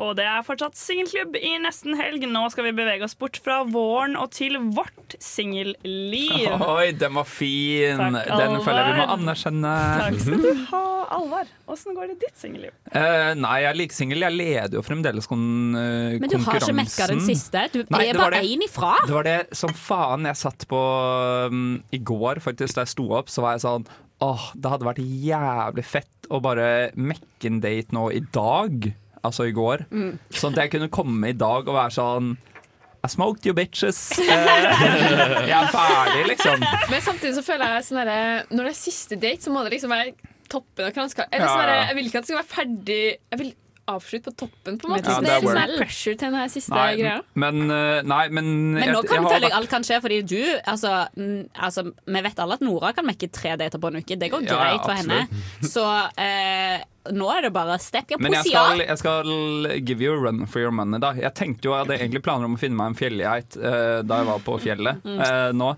[0.00, 2.24] Og det er fortsatt singelklubb i nesten helg.
[2.30, 6.46] Nå skal vi bevege oss bort fra våren og til vårt singelliv.
[6.74, 8.00] Oi, den var fin!
[8.00, 9.74] Takk, den føler jeg vi må anerkjenne.
[10.00, 10.82] Takk skal du ha,
[11.18, 11.50] Alvar.
[11.70, 12.72] Åssen går det i ditt singelliv?
[12.94, 14.24] Uh, nei, jeg er like singel.
[14.24, 15.44] Jeg leder jo fremdeles kon
[15.76, 16.22] konkurransen.
[16.24, 17.66] Men du har ikke mekka den siste.
[17.74, 18.94] Du Nei, er bare én ifra.
[19.04, 20.80] Det var det som faen jeg satt på
[21.52, 23.28] um, i går, faktisk, da jeg sto opp.
[23.32, 23.90] Så var jeg sånn
[24.20, 28.90] Åh, det hadde vært jævlig fett å bare mekke en date nå i dag.
[29.26, 29.84] Altså i går.
[29.92, 30.14] Mm.
[30.32, 32.30] Sånn at jeg kunne komme i dag og være sånn
[33.04, 34.00] I smoked you bitches.
[34.20, 36.62] Eh, jeg er ferdig, liksom.
[36.90, 39.74] Men samtidig så føler jeg sånn herre Når det er siste date, så må det
[39.74, 40.14] liksom være
[40.50, 41.26] toppen av kranska.
[41.30, 41.82] Eller sånn herre.
[41.90, 43.52] Jeg vil ikke at det skal være ferdig Jeg vil
[43.96, 45.04] avslutte på toppen, på en måte.
[45.10, 47.16] Ja, så det det er litt sånn pressure til den siste Nei, greia.
[47.34, 50.42] men, eh, nei, men Men nå kan jeg jeg vært- alt kan skje, fordi du
[50.66, 54.18] altså, mm, altså, Vi vet alle at Nora kan mekke tre dater på en uke.
[54.18, 55.28] Det går Ja, ja, greit for henne.
[55.62, 55.84] Så
[56.18, 56.82] eh,
[57.12, 60.60] nå er det bare step Men jeg skal, jeg skal give you a run for
[60.60, 60.98] your money.
[60.98, 64.02] da Jeg tenkte jo, jeg hadde egentlig planer om å finne meg en fjellgeit eh,
[64.02, 65.20] da jeg var på fjellet Mm.
[65.20, 65.76] eh, nå.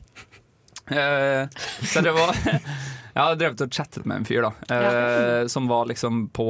[0.90, 1.46] Eh,
[1.86, 2.34] så det var
[3.14, 4.52] Jeg har drevet og chattet med en fyr, da.
[4.74, 6.46] eh, Som var liksom på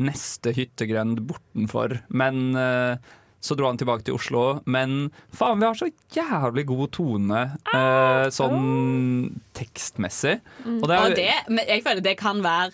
[0.00, 1.98] neste hyttegrend bortenfor.
[2.08, 2.96] Men eh,
[3.40, 4.60] så dro han tilbake til Oslo.
[4.68, 7.42] Men faen, vi har så jævlig god tone
[7.72, 10.38] eh, sånn tekstmessig.
[10.64, 10.78] Mm.
[10.82, 12.72] Og det er- Og det, jeg føler det kan være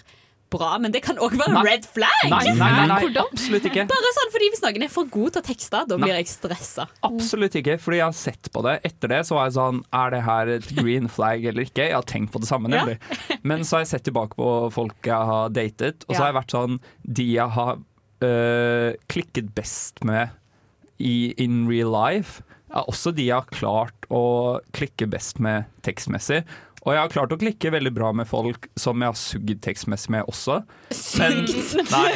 [0.52, 1.62] bra, men det kan òg være Nei.
[1.66, 2.26] red flag.
[2.30, 3.86] Nei, nei, nei, nei, absolutt ikke.
[3.90, 6.04] Bare sånn fordi hvis noen er for god til å tekste, da Nei.
[6.06, 6.86] blir jeg stressa.
[7.06, 8.76] Absolutt ikke, fordi jeg har sett på det.
[8.88, 11.88] Etter det så var jeg sånn Er det her et green flag eller ikke?
[11.90, 12.84] Jeg har tenkt på det samme, Ja.
[13.42, 16.38] Men så har jeg sett tilbake på folk jeg har datet, og så har jeg
[16.40, 17.78] vært sånn De jeg har
[18.26, 20.30] øh, klikket best med
[20.98, 22.40] i in real life,
[22.72, 26.40] er også de jeg har klart å klikke best med tekstmessig.
[26.86, 30.12] Og jeg har klart å klikke veldig bra med folk som jeg har sugd tekstmessig
[30.14, 30.60] med også.
[31.18, 31.90] Men, Sugd?
[31.90, 32.12] nei.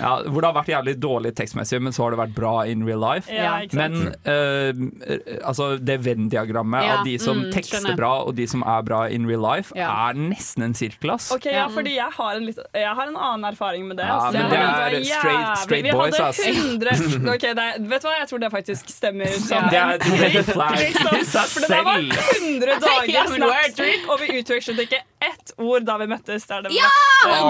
[0.00, 2.82] Ja, hvor det har vært jævlig dårlig tekstmessig, men så har det vært bra in
[2.86, 3.30] real life.
[3.32, 7.96] Ja, men uh, altså det Venn-diagrammet Ja, av de som mm, tekster skjønner.
[8.00, 9.92] bra og de som er bra in real life, Ja.
[10.10, 11.30] er nesten en sirkel, ass.
[11.34, 14.08] Ok, ja, fordi jeg har, en litt, jeg har en annen erfaring med det.
[14.10, 16.42] Ja, men det er straight- straight vi boys, ass.
[16.42, 16.98] 100
[17.36, 19.30] Ok, det er, Vet du hva, jeg tror det faktisk stemmer.
[19.70, 21.14] Det er et red flag liksom.
[21.14, 22.12] i seg For det der var selv.
[22.42, 26.46] 100 Ja, dager men snap-streak, og vi utvekslet ikke ett ord da vi møttes.
[26.46, 26.90] Det er det Ja!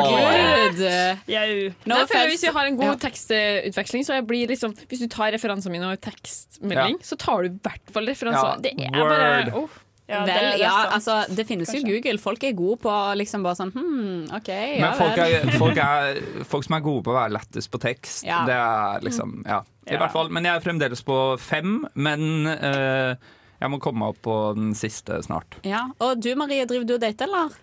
[0.07, 0.81] Gud!
[1.29, 2.29] Jeg, No føler.
[2.33, 3.09] Hvis vi har en god Ja.
[3.09, 7.05] tekstutveksling, så jeg blir liksom Hvis du tar referansene mine og tekstmelding, Ja.
[7.05, 8.55] så tar du i hvert fall referanser.
[8.55, 9.69] Ja, det er bare oh.
[10.09, 12.17] Ja, Vel, det er ja, altså, det finnes jo Google.
[12.23, 15.33] Folk er gode på liksom bare sånn hm, OK, ja Men folk, vel.
[15.35, 18.45] er, folk, er, folk som er gode på å være lettest på tekst, Ja.
[18.47, 19.63] det er liksom Ja.
[19.89, 19.99] I Ja.
[19.99, 20.29] hvert fall.
[20.31, 21.87] Men jeg er fremdeles på fem.
[21.95, 23.15] Men eh,
[23.61, 25.59] jeg må komme opp på den siste snart.
[25.67, 25.87] Ja.
[26.03, 27.57] Og du Marie, driver du og dater, eller?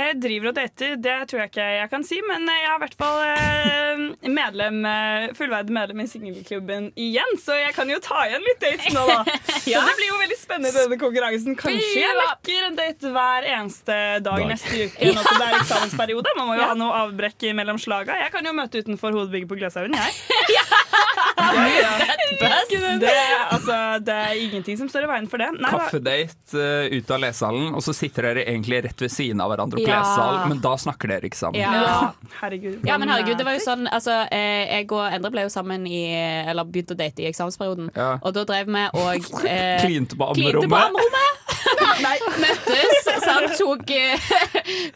[0.00, 2.80] Jeg driver og dater, det tror jeg ikke jeg kan si, men jeg er i
[2.82, 8.22] hvert fall eh, medlem, eh, fullverdig medlem i singelklubben igjen, så jeg kan jo ta
[8.28, 9.20] igjen litt dates nå, da.
[9.70, 9.82] Ja.
[9.82, 11.54] Så det blir jo veldig spennende denne konkurransen.
[11.60, 14.46] Kanskje jeg lekker en date hver eneste dag, Dag.
[14.48, 15.10] neste uke.
[15.14, 16.32] Nå som det er eksamensperiode.
[16.38, 16.70] Man må jo Ja.
[16.72, 18.16] ha noe avbrekk mellom slaga.
[18.24, 20.10] Jeg kan jo møte utenfor hovedbygget på Gløshaugen, jeg.
[23.00, 23.10] Det,
[23.50, 23.74] altså,
[24.04, 25.48] det er ingenting som står i veien for det.
[25.64, 29.80] Kaffedate uh, ut av lesehallen, og så sitter dere egentlig rett ved siden av hverandre
[29.90, 30.46] Ja.
[30.48, 31.60] men da snakker dere ikke sammen.
[31.60, 32.12] Ja.
[32.40, 32.80] Herregud.
[32.86, 35.86] Ja, men herregud, det var jo sånn altså, eh, Jeg og Endre ble jo sammen
[35.88, 37.90] i Eller begynte å date i eksamensperioden.
[37.96, 38.12] Ja.
[38.22, 41.39] Og da drev vi og eh, Klinte på klinte på ammerommet.
[42.00, 42.40] Ammerommet.
[42.40, 44.30] Møttes, sant, tok eh,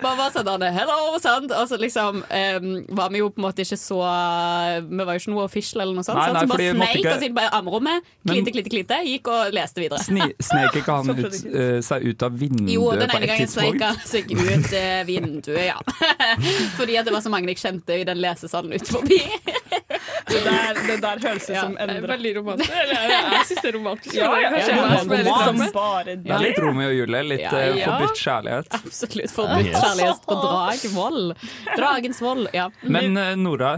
[0.03, 1.53] Bare sånn der, Hello, sant.
[1.55, 4.01] Og så liksom um, var vi jo på en måte ikke så
[4.89, 6.21] Vi var jo ikke noe official eller noe sånt.
[6.21, 9.55] Nei, nei, så bare sneik ikke- oss inn på armrommet, klinte, klinte, klinte, gikk og
[9.55, 10.03] leste videre.
[10.05, 13.83] Sni, snek ikke han ut, uh, seg ut av vinduet Jo, den ene gangen sneik
[13.85, 15.79] han seg ut uh, vinduet, ja.
[16.79, 19.21] Fordi at det var så mange jeg kjente i den lesesalen ut forbi.
[20.27, 22.01] Det der, det der høres ut som Endre.
[22.09, 22.71] veldig romantisk.
[22.83, 24.15] Eller, jeg, syns det er romantisk.
[24.17, 27.91] Ja, ja, ja, roman bare Det litt Romeo og Julie, litt Ja, eh, ja.
[27.93, 28.71] forbudt kjærlighet.
[28.79, 31.35] Absolutt forbudt kjærlighet på Dragvoll.
[31.77, 32.71] Dragens vold, ja.
[32.83, 33.75] Men eh, Nora,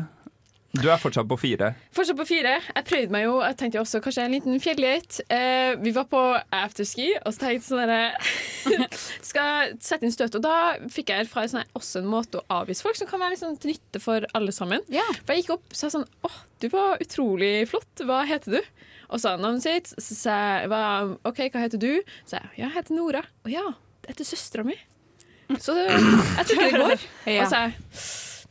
[0.82, 1.72] du er fortsatt på fire.
[1.96, 2.56] Fortsatt på fire.
[2.62, 3.36] Jeg prøvde meg jo.
[3.44, 5.20] Jeg tenkte også kanskje en liten fjellgeit.
[5.32, 6.20] Eh, vi var på
[6.54, 8.88] afterski, og så tenkte jeg sånn derre
[9.30, 10.38] Skal sette inn støt.
[10.38, 10.56] Og da
[10.92, 13.56] fikk jeg erfare sånn, her, også en måte å avvise folk som kan være liksom,
[13.62, 14.84] til nytte for alle sammen.
[14.92, 15.06] Ja.
[15.22, 18.04] For jeg gikk opp og sa sånn Åh, du var utrolig flott.
[18.06, 18.74] Hva heter du?
[19.12, 19.92] Og sa navnet sitt.
[20.02, 20.82] Så sa jeg hva,
[21.28, 21.92] OK, hva heter du?
[22.24, 23.24] Så sa jeg ja, jeg heter Nora.
[23.46, 23.64] Å ja,
[24.02, 24.76] det heter søstera mi.
[25.62, 27.04] Så jeg tror ikke det går.
[27.36, 27.44] Ja.
[27.44, 27.76] Og så sa jeg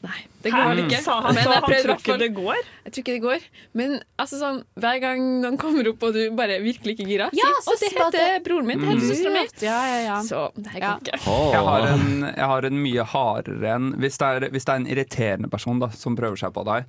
[0.06, 0.60] Nei, det Hæ?
[0.62, 1.00] går ikke.
[1.02, 1.52] Sa han Men så?
[1.56, 2.60] jeg Han tror ikke det går?
[2.86, 3.46] Jeg tror ikke det går.
[3.82, 7.50] Men altså, sånn, hver gang noen kommer opp og du bare virkelig ikke gira, Ja,
[7.66, 8.80] si å, det heter broren min.
[8.84, 9.10] Det heter Mm.
[9.10, 9.44] søstera mi.
[9.66, 10.20] Ja, ja, ja.
[10.28, 11.20] Så det her går ikke.
[11.56, 14.82] Jeg har, en, jeg har en mye hardere en hvis det, er, hvis det er
[14.84, 16.86] en irriterende person da, som prøver seg på deg,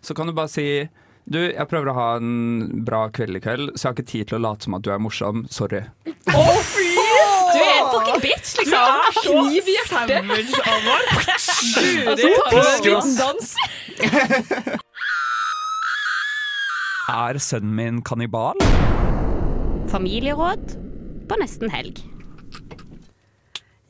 [0.00, 0.68] så kan du bare si
[1.30, 4.28] du, jeg prøver å ha en bra kveld i kveld, så jeg har ikke tid
[4.30, 5.44] til å late som at du er morsom.
[5.52, 5.82] Sorry.
[6.32, 6.89] Å, fy!
[7.60, 8.72] Du er en fucking bitch, liksom.
[8.72, 10.20] Du er så Kniv i hjertet.
[10.30, 10.44] Guri.
[13.18, 13.48] dans.
[17.10, 18.56] Er sønnen min kannibal?
[19.90, 20.78] Familieråd
[21.28, 22.00] på nesten helg.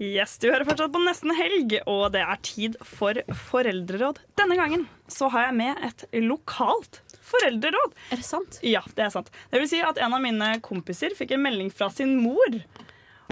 [0.01, 3.19] Yes, du hører fortsatt på Nesten helg, og det er tid for
[3.51, 4.17] foreldreråd.
[4.41, 7.93] Denne gangen så har jeg med et lokalt foreldreråd.
[8.09, 8.57] Er det sant?
[8.65, 9.29] Ja, det er sant.
[9.53, 12.49] Det vil si at en av mine kompiser fikk en melding fra sin mor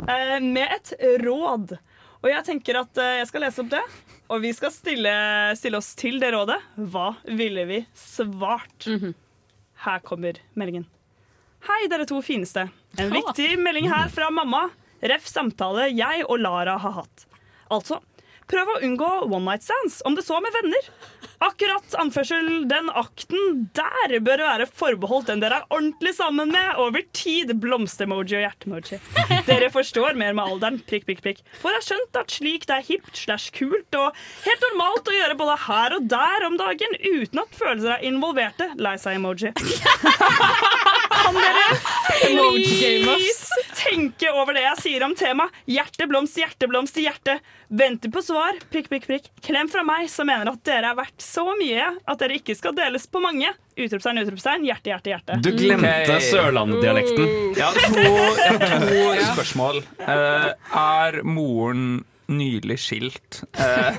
[0.06, 0.92] med et
[1.22, 1.76] råd.
[2.22, 3.82] Og jeg tenker at eh, jeg skal lese opp det,
[4.28, 5.12] og vi skal stille,
[5.58, 6.58] stille oss til det rådet.
[6.90, 8.88] Hva ville vi svart?
[9.84, 10.86] Her kommer meldingen.
[11.68, 12.68] Hei, dere to fineste.
[12.98, 14.68] En viktig melding her fra mamma.
[15.02, 17.26] Ref samtale jeg og Lara har hatt.
[17.70, 18.00] Altså,
[18.50, 20.90] prøv å unngå one night stands, om det så med venner.
[21.44, 27.04] Akkurat anførsel den akten der bør være forbeholdt den dere er ordentlig sammen med over
[27.14, 27.52] tid.
[27.62, 28.98] Blomsteremoji og hjertemoji.
[29.46, 30.80] Dere forstår mer med alderen.
[30.88, 31.44] Prikk, prikk, prikk.
[31.60, 34.18] For jeg har skjønt at slik det er hipt slash kult og
[34.48, 38.72] helt normalt å gjøre både her og der om dagen uten at følelser er involverte.
[38.82, 39.54] Lei seg-emoji.
[41.18, 41.68] Kan dere
[42.26, 43.37] please
[43.98, 45.54] tenke over det jeg sier om temaet?
[45.68, 47.54] Hjerteblomst, hjerteblomst hjerte, i hjertet.
[47.68, 48.58] Venter på svar.
[48.72, 49.30] Prikk, prikk, prikk.
[49.44, 52.76] Klem fra meg som mener at dere er verdt så mye at dere ikke skal
[52.76, 53.50] deles på mange.
[53.78, 55.38] Utropstegn, utropstegn, hjerte, hjerte, hjerte.
[55.44, 56.28] Du glemte okay.
[56.30, 57.26] Sørlandet-dialekten.
[57.58, 59.82] Jeg to, jeg har to spørsmål.
[60.02, 60.52] Uh,
[60.84, 61.90] er moren
[62.28, 63.38] nylig skilt?
[63.56, 63.96] Eh,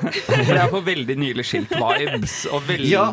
[0.50, 3.08] jeg får veldig nylig skilt-vibes, og veldig Ja,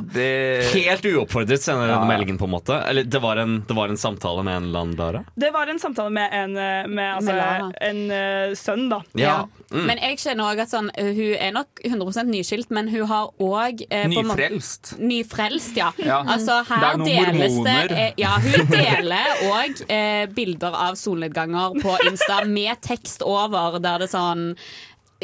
[0.75, 2.03] Helt uoppfordret sender Ja.
[2.05, 2.77] meldingen, på en måte.
[2.89, 5.25] Eller det var en, det var en samtale med en eller annen Lara?
[5.37, 9.01] Det var en samtale med en, eh, med, altså, Med en uh, sønn, da.
[9.17, 9.37] Ja.
[9.73, 9.87] Mm.
[9.89, 13.31] Men jeg kjenner også at sånn, uh, hun er nok 100% nyskilt, men hun har
[13.41, 14.95] òg Nyfrelst.
[15.01, 15.93] Nyfrelst, ja.
[15.99, 16.21] Ja.
[16.23, 17.97] Altså, Det er noen deles det mormoner.
[17.97, 23.99] eh, Ja, hun deler òg eh, bilder av solnedganger på Insta med tekst over, der
[24.05, 24.53] det sånn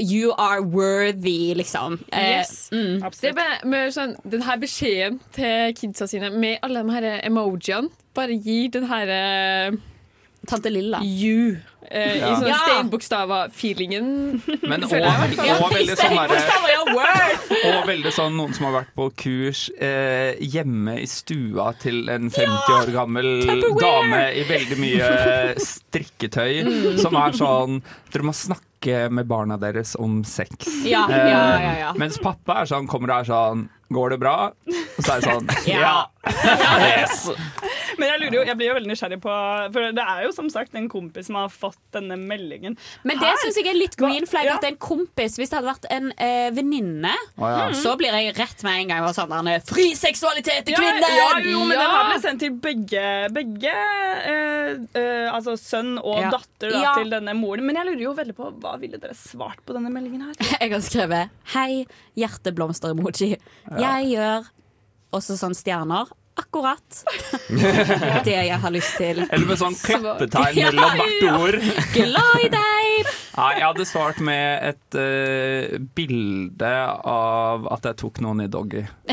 [0.01, 1.99] You are worthy, liksom.
[2.13, 2.71] Eh, Yes.
[2.73, 3.03] mm.
[3.21, 7.91] Det med, med sånn, den her beskjeden til kidsa sine med alle de her emojiene.
[8.15, 9.73] Bare gir den her eh,
[10.49, 11.01] Tante Lilla.
[11.05, 11.59] You.
[11.91, 12.31] Eh, Ja.
[12.33, 12.57] I sånn Ja.
[12.67, 14.41] steinbokstaver-feelingen.
[14.63, 16.39] Men og veldig sånn ja!
[17.77, 22.31] Og veldig sånn noen som har vært på kurs eh, hjemme i stua til en
[22.31, 23.81] 50 år gammel Tupperware!
[23.85, 25.13] dame i veldig mye
[25.61, 26.99] strikketøy, Mm.
[26.99, 27.83] som er sånn
[28.13, 28.65] Dere må snakke
[29.11, 30.67] med barna deres om sex.
[30.85, 31.93] Ja, Eh, ja, ja, ja.
[31.99, 34.37] Mens pappa er sånn, kommer og er sånn Går det bra?
[34.53, 35.95] Og så er det sånn Ja.
[36.23, 37.27] Yes.
[37.99, 39.33] Men jeg, lurer jo, jeg blir jo veldig nysgjerrig på
[39.75, 42.77] For det er jo som sagt en kompis som har fått denne meldingen.
[43.07, 44.55] Men det syns jeg er litt green flag Ja.
[44.57, 45.37] at det er en kompis.
[45.41, 47.67] Hvis det hadde vært en eh, venninne, oh, ja.
[47.77, 51.17] så blir jeg rett med en gang og sånn Fri seksualitet til Ja, kvinner!
[51.19, 51.83] ja, jo, men Ja.
[51.83, 56.31] den her ble sendt til begge, begge eh, eh, Altså sønn og Ja.
[56.37, 56.95] datter da, Ja.
[56.99, 57.67] til denne moren.
[57.67, 60.35] Men jeg lurer jo veldig på hva ville dere svart på denne meldingen her?
[60.63, 61.87] Jeg har skrevet 'Hei,
[62.17, 63.39] hjerteblomster-emoji'.
[63.83, 64.51] Jeg gjør
[65.19, 66.11] også sånn stjerner.
[66.33, 67.03] Akkurat
[68.25, 69.21] det jeg har lyst til.
[69.27, 71.59] Eller med sånn klappetegn mellom hvert ord.
[71.93, 73.11] Glad i deg!
[73.37, 76.73] Ja, jeg hadde svart med et uh, bilde
[77.13, 78.87] av at jeg tok noen i doggy.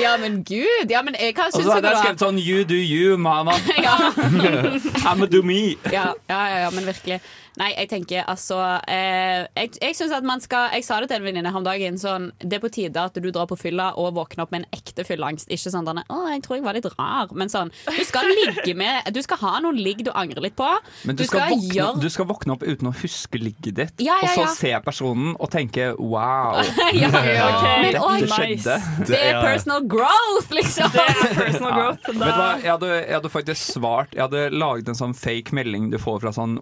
[0.00, 0.90] Ja, men gud!
[0.90, 3.54] Ja, men jeg, hva Og så hadde jeg skrevet sånn You do you, mama.
[3.84, 3.94] Ja.
[4.10, 5.76] a do me.
[5.90, 7.20] ja, ja, ja, ja, men virkelig.
[7.60, 8.56] Nei, jeg tenker altså
[8.90, 11.66] eh, Jeg, jeg synes at man skal Jeg sa det til en venninne her om
[11.66, 11.98] dagen.
[12.00, 14.74] Sånn, det er på tide at du drar på fylla og våkner opp med en
[14.74, 15.50] ekte fylleangst.
[15.54, 18.74] Ikke sånn denne, 'Å, jeg tror jeg var litt rar', men sånn Du skal ligge
[18.78, 20.66] med Du skal ha noen ligg du angrer litt på.
[21.06, 24.32] Men du skal, våkne, du skal våkne opp uten å huske ligget ditt, Ja, ja,
[24.34, 26.58] og så se personen og tenke 'wow'.
[27.04, 27.64] Ja, ok.
[27.84, 28.76] Men Dette skjedde.
[29.08, 30.90] Det er personal growth, liksom!
[30.94, 32.10] Det er personal growth.
[32.10, 35.54] Vet du hva, jeg hadde, jeg hadde faktisk svart Jeg hadde laget en sånn fake
[35.56, 36.58] melding du får fra sånn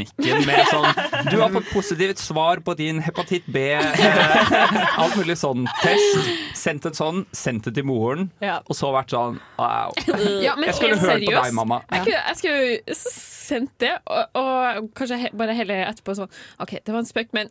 [0.00, 3.62] Olafia-klinikken med sånn Du har fått positivt svar på din hepatitt B.
[3.74, 6.30] Eh, alt mulig sånn test.
[6.56, 8.60] Sendt en sånn, sendt det til moren, Ja.
[8.66, 9.92] og så vært sånn au.
[10.44, 11.80] Ja, jeg skulle hørt hørt på deg, mamma.
[11.90, 16.30] Jeg skulle, jeg skulle sendt det, og, og kanskje he, bare heller etterpå sånn
[16.62, 17.50] OK, det var en spøk, men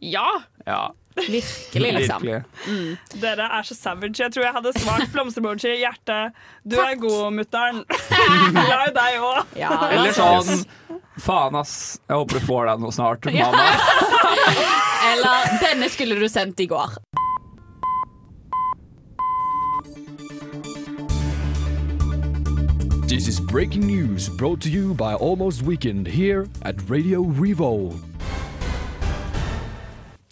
[0.00, 0.26] ja!
[0.66, 0.88] Ja.
[1.16, 2.22] Virkelig, liksom.
[2.22, 2.98] Virkelig.
[3.20, 4.20] Dere er så savage.
[4.22, 6.36] Jeg tror jeg hadde svart blomsterbunchy i hjertet.
[6.64, 7.82] Du er god, mutter'n.
[8.56, 9.56] Glad i deg òg.
[9.58, 10.64] Eller sånn
[11.20, 11.98] Faen, ass.
[12.08, 13.50] Jeg håper du får deg noe snart, Ja.
[13.50, 13.66] mamma.
[15.10, 16.96] Eller 'denne skulle du sendt i går'.
[23.06, 28.09] This is breaking news brought to you by Almost Weekend here at Radio Revolve.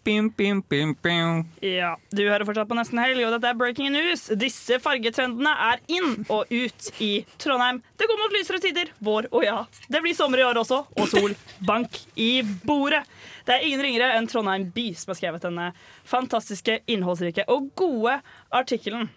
[0.09, 1.43] Bim, bim, bim.
[1.61, 4.23] Ja, Du hører fortsatt på Nesten Helg, og dette er Breaking News.
[4.41, 7.11] Disse fargetrendene er inn og ut i
[7.43, 7.83] Trondheim.
[8.01, 9.59] Det går mot lysere tider, vår og ja.
[9.93, 11.37] Det blir sommer i år også, og sol.
[11.69, 13.03] Bank i bordet.
[13.45, 15.71] Det er ingen ringere enn Trondheim By som har skrevet denne
[16.09, 18.19] fantastiske, innholdsrike og gode
[18.55, 19.11] artikkelen.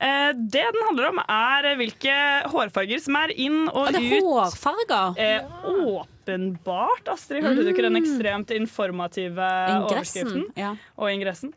[0.00, 2.14] Eh, det den handler om, er hvilke
[2.50, 4.24] hårfarger som er inn og Og det er ut.
[4.24, 5.18] hårfarger?
[5.18, 5.40] Eh,
[6.24, 7.44] åpenbart, Astrid.
[7.44, 8.02] Hørte du ikke den Mm.
[8.02, 10.44] ekstremt informative Ingressen, overskriften?
[10.56, 10.74] ja.
[10.98, 11.52] Og ingressen.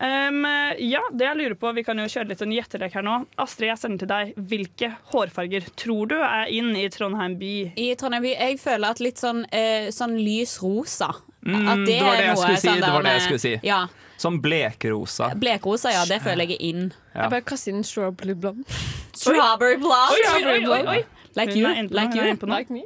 [0.00, 0.44] Um,
[0.78, 3.26] ja, det jeg lurer på, Vi kan jo kjøre litt en gjettelek her nå.
[3.36, 4.34] Astrid, jeg sender til deg.
[4.36, 7.72] Hvilke hårfarger tror du er inn i Trondheim by?
[7.76, 11.14] I Trondheim by, jeg føler at litt sånn, eh, sånn lys rosa
[11.46, 12.68] Mm, At det var det jeg skulle si.
[12.68, 13.60] sånn Det var det jeg skulle si.
[13.62, 13.86] Ja,
[14.18, 15.30] Sånn blekrosa.
[15.38, 16.88] Blekrosa, ja, det føler jeg er inn.
[17.12, 17.24] Ja.
[17.26, 18.66] Jeg bare kaster inn strawberry blonde.
[19.14, 20.18] Strawberry blonde.
[20.18, 21.00] Oi, oi, oi, oi.
[21.38, 21.70] Like you.
[21.94, 22.34] Like you.
[22.50, 22.82] Like me.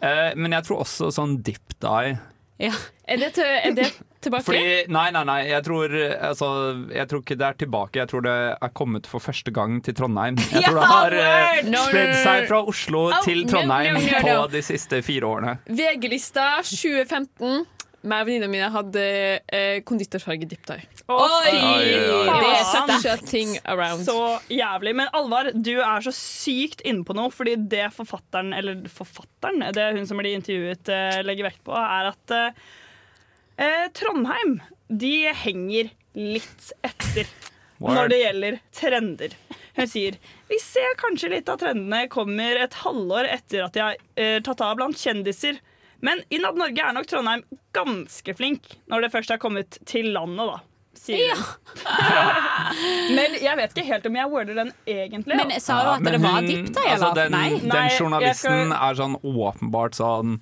[0.00, 2.20] Uh, men jeg tror også sånn dip dye.
[2.60, 2.76] Ja.
[3.08, 3.88] Er det, til, er det
[4.22, 4.44] tilbake?
[4.46, 4.62] Fordi,
[4.92, 5.38] nei, nei, nei.
[5.48, 5.94] Jeg tror,
[6.28, 6.50] altså,
[6.92, 7.98] jeg tror ikke det er tilbake.
[7.98, 10.38] Jeg tror det er kommet for første gang til Trondheim.
[10.52, 11.64] Jeg tror det har uh!
[11.72, 14.38] No, spredd seg fra Oslo oh, til no, Trondheim no, no, no.
[14.44, 15.56] på de siste fire årene.
[15.66, 17.64] VG-lista 2015.
[18.00, 19.02] Meg og venninnene mine hadde
[19.52, 20.86] eh, konditorfarge dip dye.
[21.12, 21.50] Oi!
[21.52, 24.06] Det setter ikke ting around.
[24.08, 24.16] Så
[24.48, 24.94] jævlig.
[24.96, 29.90] Men Alvar, du er så sykt inne på noe, fordi det forfatteren, eller forfatteren, det
[29.98, 32.64] hun som blir intervjuet, eh, legger vekt på, er at eh,
[33.60, 37.28] eh, Trondheim, de henger litt etter
[37.80, 37.94] Word.
[37.96, 39.36] når det gjelder trender.
[39.76, 40.16] Hun sier
[40.50, 44.64] vi ser kanskje litt av trendene kommer et halvår etter at de har eh, tatt
[44.64, 45.60] av blant kjendiser.
[46.06, 47.42] Men innad Norge er nok Trondheim
[47.76, 50.58] ganske flink når det først er kommet til landet, da.
[51.00, 51.44] Sier hun.
[53.16, 55.36] Men jeg vet ikke helt om jeg worder den egentlig.
[55.38, 56.86] Men sa du at det var dipp, da?
[56.96, 57.60] altså, den, Nei.
[57.62, 60.40] den journalisten skal- er sånn åpenbart sånn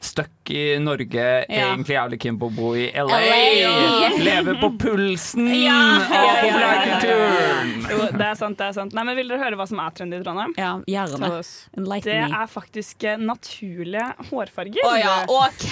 [0.00, 3.18] Stuck i Norge, egentlig jævlig keen på å bo i LA.
[3.18, 4.10] LA.
[4.22, 5.74] Leve på pulsen Ja.
[5.74, 6.44] av Ja, ja, ja, ja.
[6.44, 7.72] populærkulturen!
[7.90, 8.94] Jo, det er sant, det er sant.
[8.94, 10.54] Nei, men Vil dere høre hva som er trendy i Trondheim?
[10.56, 11.30] Ja, gjerne.
[11.76, 14.86] Enlighten Det er faktisk eh, naturlige hårfarger.
[14.86, 15.66] Å ja, OK!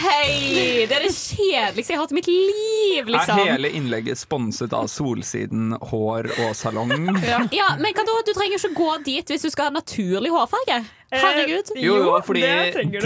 [0.91, 3.43] Det er det kjedeligste jeg har hatt i mitt liv, Er liksom.
[3.47, 6.97] hele innlegget sponset av Solsiden hår og salong?
[7.57, 8.19] Ja, men hva da?
[8.27, 10.83] Du trenger ikke gå dit hvis du skal ha naturlig hårfarge.
[11.13, 11.69] Herregud.
[11.79, 12.43] Jo, jo, fordi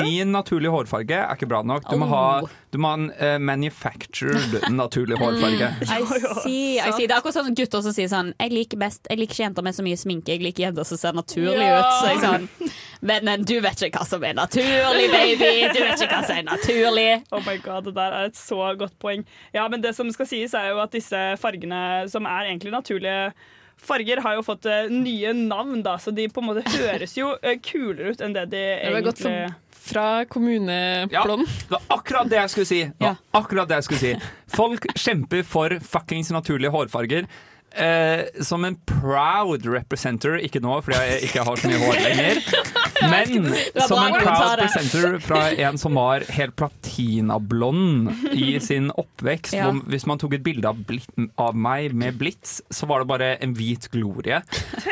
[0.01, 1.85] din naturlige hårfarge er ikke bra nok.
[1.91, 2.15] Du må Oh.
[2.15, 2.41] ha,
[2.73, 5.69] du må ha en uh, manufactured naturlig hårfarge.
[5.83, 5.99] I
[6.43, 7.07] see, I see.
[7.07, 9.67] Det er akkurat sånn gutter som sier sånn Jeg liker best Jeg liker ikke jenter
[9.67, 11.81] med så mye sminke, jeg liker jenter som ser naturlig Ja.
[11.81, 11.93] ut.
[12.01, 12.49] Så jeg sånn
[13.03, 15.53] Men eh, du vet ikke hva som er naturlig, baby!
[15.73, 17.09] Du vet ikke hva som er naturlig.
[17.37, 19.25] Oh my god, Det der er et så godt poeng.
[19.55, 23.33] Ja, men det som skal sies er jo at disse fargene, som er egentlig naturlige
[23.85, 27.33] farger, har jo fått eh, nye navn, da, så de på en måte høres jo
[27.43, 29.45] eh, kulere ut enn det de Det var egentlig fra,
[29.91, 30.07] fra
[31.13, 31.25] Ja,
[31.69, 32.83] Det var akkurat det jeg skulle si.
[33.01, 34.35] Var akkurat det jeg skulle si.
[34.57, 37.27] Folk kjemper for fuckings naturlige hårfarger.
[37.71, 42.41] Eh, som en proud representer, ikke nå fordi jeg ikke har så mye hår lenger,
[43.03, 43.55] men
[43.87, 49.55] som en proud presenter fra en som var helt platinablond i sin oppvekst.
[49.57, 49.69] Ja.
[49.71, 51.09] Hvor, hvis man tok et bilde av, blit-
[51.41, 54.43] av meg med blits, så var det bare en hvit glorie.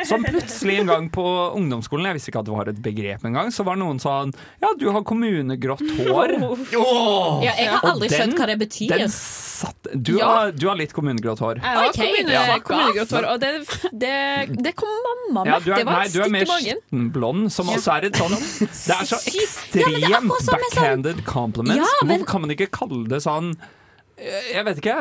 [0.09, 1.24] Som plutselig en gang på
[1.59, 4.32] ungdomsskolen, jeg visste ikke at det var et begrep engang, så var det noen sånn
[4.62, 6.36] Ja, du har kommunegrått hår.
[6.78, 7.42] Oh!
[7.44, 8.94] Ja, jeg har aldri den- skjønt hva det betyr.
[8.96, 10.26] Den satt Du, Ja.
[10.28, 11.59] har, du har litt kommunegrått hår.
[11.62, 11.96] Jeg har Ok.
[11.96, 12.59] kommune, Ja.
[12.62, 13.50] kommunegrått hår, og det,
[13.92, 14.88] det, det kom
[15.32, 15.52] mamma med.
[15.52, 16.12] Ja, du er, det var nei, magen.
[16.12, 18.36] du er mer skitten blond, som også er sånn
[18.88, 19.32] Det er så Ja, men
[19.72, 21.76] det er ekstremt akkurat som med sånn- backhanded compliments.
[21.82, 23.51] Ja, men- Hvorfor kan man ikke kalle det sånn
[24.18, 24.94] eh, jeg vet ikke.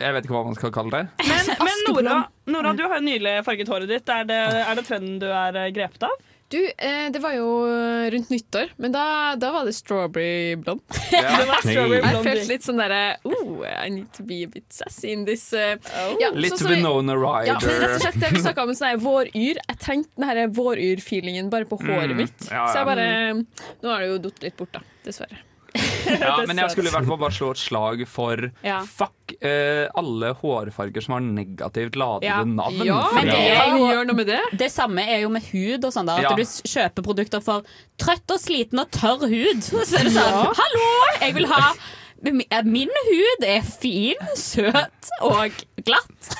[0.00, 1.04] Jeg vet ikke hva man skal kalle det.
[1.26, 2.16] Men, men Nora,
[2.46, 4.08] Nora, du har jo nylig farget håret ditt.
[4.08, 6.16] Er det, er det trenden du er eh, grepet av?
[6.48, 7.46] Du, eh, det var jo
[8.12, 10.80] rundt nyttår, men da, da var det strawberry blond.
[11.10, 11.22] Ja.
[11.40, 14.66] Det var strawberry Jeg følte litt sånn derre oh, I need to be a bit
[14.70, 15.74] sassy in this uh,
[16.22, 17.50] ja, Litt så, så, vi- Ryder.
[17.50, 19.58] Ja, men rett og slett det vi snakka om sånn våryr.
[19.58, 22.46] Jeg trengte den her våryr-feelingen bare på håret Mm, mitt.
[22.50, 23.08] ja, Så jeg bare
[23.82, 24.82] Nå har det jo datt litt bort, da.
[25.06, 25.42] Dessverre.
[26.26, 28.80] Ja, men jeg skulle i hvert fall bare slå et slag for Ja.
[28.86, 32.38] fuck uh, alle hårfarger som har negativt ladede Ja.
[32.44, 32.82] navn.
[32.86, 34.40] Ja, Men det er jo noe med det?
[34.58, 36.06] det samme er jo med hud og sånn.
[36.06, 36.34] da At Ja.
[36.38, 37.62] du kjøper produkter for
[37.98, 39.62] trøtt og sliten og tørr hud.
[39.66, 40.90] Så er det sånn Hallo!
[41.20, 41.72] Jeg vil ha
[42.24, 45.52] Min hud er fin, søt og
[45.86, 46.30] glatt.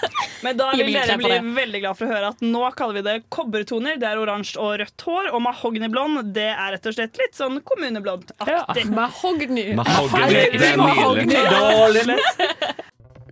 [0.43, 3.17] Men da vil dere bli veldig glad for å høre at nå kaller vi det
[3.35, 3.99] kobbertoner.
[4.01, 5.29] Det er oransje og rødt hår.
[5.37, 8.87] Og mahogniblond det er rett og slett litt sånn kommuneblond-aktig.
[8.97, 9.69] Mahogny.
[9.79, 12.19] Mahogny, det er nydelig.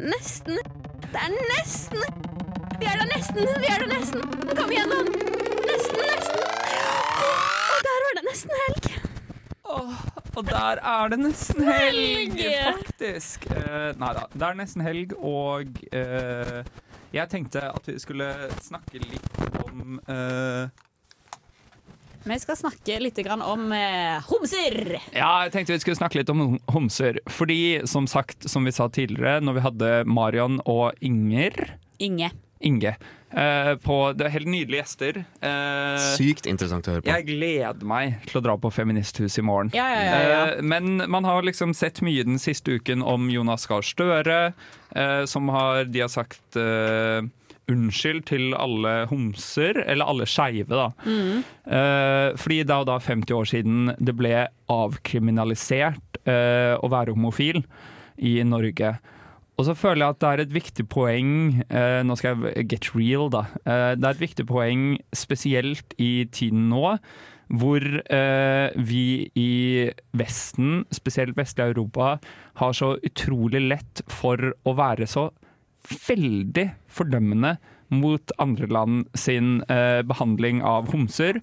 [0.05, 0.61] Nesten.
[1.15, 2.03] Det er nesten.
[2.81, 3.43] Vi er der nesten.
[3.63, 4.21] Vi er der nesten.
[4.59, 5.01] Kom igjen, nå.
[5.71, 6.45] Nesten, nesten.
[7.73, 8.93] Og der var det nesten helg.
[10.35, 12.41] Og der er det nesten helg,
[12.79, 13.47] faktisk.
[13.51, 16.65] Uh, nei da, det er nesten helg, og uh,
[17.15, 18.27] jeg tenkte at vi skulle
[18.65, 19.29] snakke litt
[19.63, 20.67] om uh,
[22.27, 24.97] Vi skal snakke litt grann om eh, homser.
[25.13, 27.21] Ja, jeg tenkte vi skulle snakke litt om homser.
[27.29, 32.33] Fordi, som sagt, som vi sa tidligere, når vi hadde Marion og Inger Inge.
[32.65, 32.95] Inge.
[33.35, 35.21] Uh, på, det er helt nydelige gjester.
[35.43, 37.11] Uh, Sykt interessant å høre på.
[37.11, 39.73] Jeg gleder meg til å dra på Feministhuset i morgen.
[39.75, 40.43] Ja, ja, ja, ja.
[40.55, 44.43] Eh, Men man har liksom sett mye den siste uken om Jonas Gahr Støre,
[44.95, 46.61] eh, som har De har sagt
[47.71, 50.91] unnskyld til alle homser, eller alle skeive, da.
[51.07, 51.45] Mm.
[51.65, 57.63] Eh, fordi det er da 50 år siden det ble avkriminalisert eh, å være homofil
[58.21, 58.95] i Norge.
[59.55, 61.31] Og så føler jeg at det er et viktig poeng
[61.69, 63.45] eh, Nå skal jeg get real, da.
[63.63, 66.97] Eh, det er et viktig poeng spesielt i tiden nå,
[67.55, 69.53] hvor eh, vi i
[70.17, 72.17] Vesten, spesielt vestlig Europa,
[72.59, 75.29] har så utrolig lett for å være så
[76.09, 77.55] veldig fordømmende
[77.95, 81.39] mot andre land sin eh, behandling av homser.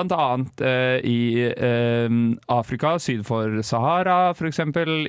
[0.00, 1.20] Annet eh, i
[1.52, 2.08] eh,
[2.48, 4.60] Afrika, syd for Sahara f.eks.,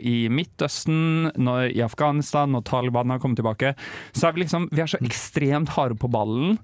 [0.01, 3.73] i Midtøsten, når, i Afghanistan, når Taliban har kommet tilbake.
[4.13, 6.57] Så er vi liksom Vi er så ekstremt harde på ballen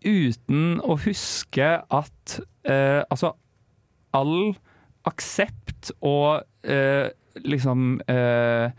[0.00, 3.34] uten å huske at eh, altså
[4.16, 4.54] all
[5.08, 7.10] aksept og eh,
[7.44, 8.72] liksom eh,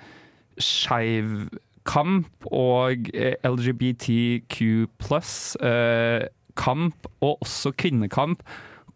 [0.62, 1.50] skeiv
[1.88, 4.58] kamp og eh, LGBTQ
[5.02, 6.28] pluss eh,
[6.60, 8.44] kamp, og også kvinnekamp,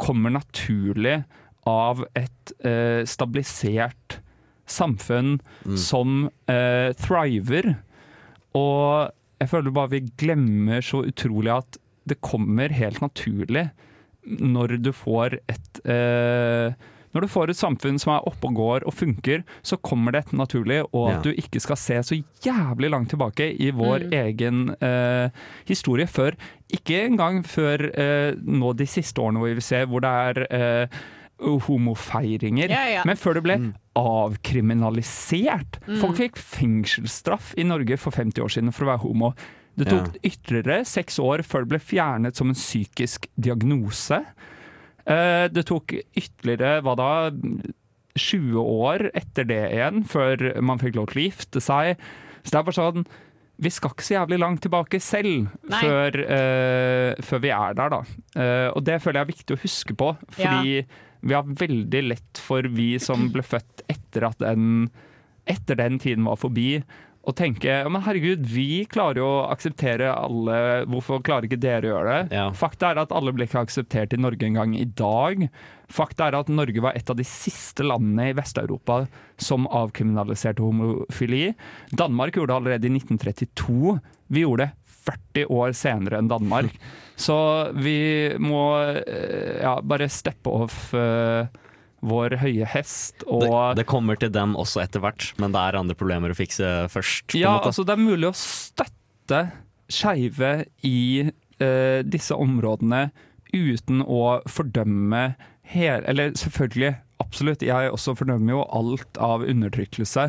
[0.02, 1.22] kommer naturlig
[1.66, 4.20] av et eh, stabilisert
[4.70, 5.38] samfunn
[5.78, 7.72] som eh, thriver.
[8.58, 13.68] Og jeg føler bare vi glemmer så utrolig at det kommer helt naturlig
[14.26, 16.74] når du får et eh,
[17.16, 20.26] når du får et samfunn som er oppe og går og funker, så kommer det
[20.36, 21.22] naturlig, og at Ja.
[21.32, 24.14] du ikke skal se så jævlig langt tilbake i vår Mm.
[24.14, 25.30] egen eh,
[25.66, 26.36] historie før
[26.74, 30.88] Ikke engang før eh, nå de siste årene hvor vi ser hvor det er eh,
[31.40, 33.02] homofeiringer, Ja, ja.
[33.06, 33.58] men før det ble
[33.96, 35.80] avkriminalisert.
[35.88, 36.00] Mm.
[36.02, 39.34] Folk fikk fengselsstraff i Norge for 50 år siden for å være homo.
[39.76, 44.22] Det tok ytterligere seks år før det ble fjernet som en psykisk diagnose.
[45.06, 47.10] Eh, Det tok ytterligere, hva da,
[48.16, 52.02] 20 år etter det igjen, før man fikk lov til å gifte seg.
[52.44, 53.08] Så det er bare sånn
[53.56, 58.02] Vi skal ikke så jævlig langt tilbake selv før, uh, før vi er der, da.
[58.36, 60.82] Uh, og det føler jeg er viktig å huske på, fordi
[61.26, 64.90] vi har veldig lett for, vi som ble født etter at den,
[65.48, 66.82] etter den tiden var forbi,
[67.26, 70.58] å tenke ja, men herregud, vi klarer jo å akseptere alle,
[70.92, 72.44] hvorfor klarer ikke dere å gjøre det?
[72.58, 75.48] Fakta er at alle ble ikke akseptert i Norge engang i dag.
[75.92, 79.04] Fakta er at Norge var et av de siste landene i Vest-Europa
[79.42, 81.48] som avkriminaliserte homofili.
[81.98, 83.98] Danmark gjorde det allerede i 1932.
[84.34, 86.78] Vi gjorde det 40 år senere enn Danmark.
[87.26, 87.38] Så
[87.78, 91.46] vi må eh, ja, bare steppe off eh,
[92.06, 95.80] vår høye hest og Det, det kommer til dem også etter hvert, men det er
[95.80, 97.36] andre problemer å fikse først.
[97.38, 99.42] Ja, altså det er mulig å støtte
[99.92, 100.52] skeive
[100.86, 101.32] i
[101.62, 103.10] eh, disse områdene
[103.56, 105.36] uten å fordømme
[105.66, 106.94] hele Eller selvfølgelig,
[107.24, 110.28] absolutt, jeg også fordømmer jo alt av undertrykkelse,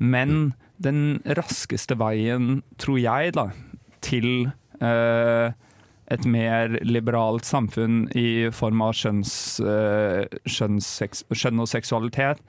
[0.00, 3.50] men den raskeste veien, tror jeg, da,
[4.00, 4.48] til
[4.80, 5.52] eh,
[6.10, 9.32] et mer liberalt samfunn i form av skjønns,
[9.62, 12.40] eh, skjønnssex- skjønn og seksualitet,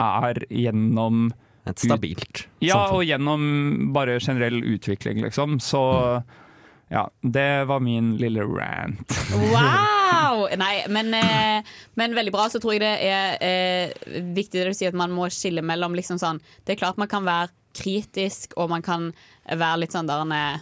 [0.00, 1.32] er gjennom
[1.66, 2.96] Et stabilt Ja, samfunn.
[2.96, 5.58] og gjennom bare generell utvikling, liksom.
[5.60, 6.22] Så
[6.90, 9.14] ja, det var min lille rant.
[9.52, 10.48] Wow!
[10.58, 11.62] Nei, men, eh,
[11.96, 12.48] men veldig bra.
[12.52, 13.92] Så tror jeg det er eh,
[14.34, 17.08] viktig det du sier at man må skille mellom liksom sånn Det er klart man
[17.08, 19.12] kan være kritisk, og man kan
[19.50, 20.58] være litt sånn der eh,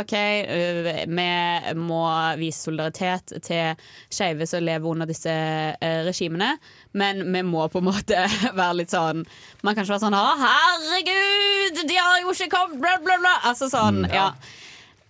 [0.00, 2.00] OK, øh, vi må
[2.40, 3.76] vise solidaritet til
[4.12, 6.54] skeive som lever under disse eh, regimene,
[6.92, 8.24] men vi må på en måte
[8.58, 9.22] være litt sånn
[9.62, 13.34] Man kan ikke være sånn Å, herregud, de har jo ikke kommet, bla, bla, bla.
[13.50, 14.12] Altså sånn, Mm.
[14.14, 14.28] ja.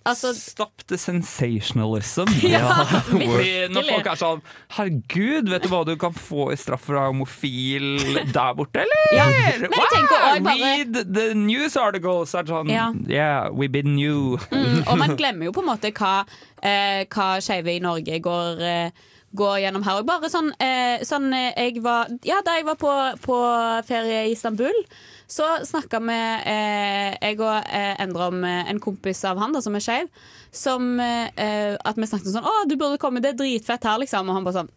[0.05, 2.28] Altså, Stop the sensationalism.
[2.55, 2.68] Ja,
[3.72, 4.42] når folk er sånn
[4.76, 7.86] Herregud, vet du hva du kan få i straff være homofil
[8.34, 9.07] der borte, eller?
[9.16, 9.26] Ja,
[9.62, 12.34] men wow, bare- Read the news articles!
[12.36, 12.90] Er sånn, Ja.
[13.09, 14.36] Yeah, we've been new.
[14.50, 16.14] Mm, og man glemmer jo på en måte hva,
[16.61, 18.90] eh, hva skeive i Norge går, eh,
[19.34, 20.02] går gjennom her.
[20.02, 22.92] Og bare sånn, eh, sånn eh, jeg var, Ja, da jeg var på,
[23.24, 23.40] på
[23.88, 24.76] ferie i Istanbul,
[25.27, 29.61] så snakka vi, eh, jeg og eh, Endre om eh, en kompis av han da,
[29.64, 30.09] som er skeiv,
[30.53, 34.29] som eh, At vi snakket sånn 'Å, du burde komme, det er dritfett her', liksom.
[34.29, 34.70] Og han bare sånn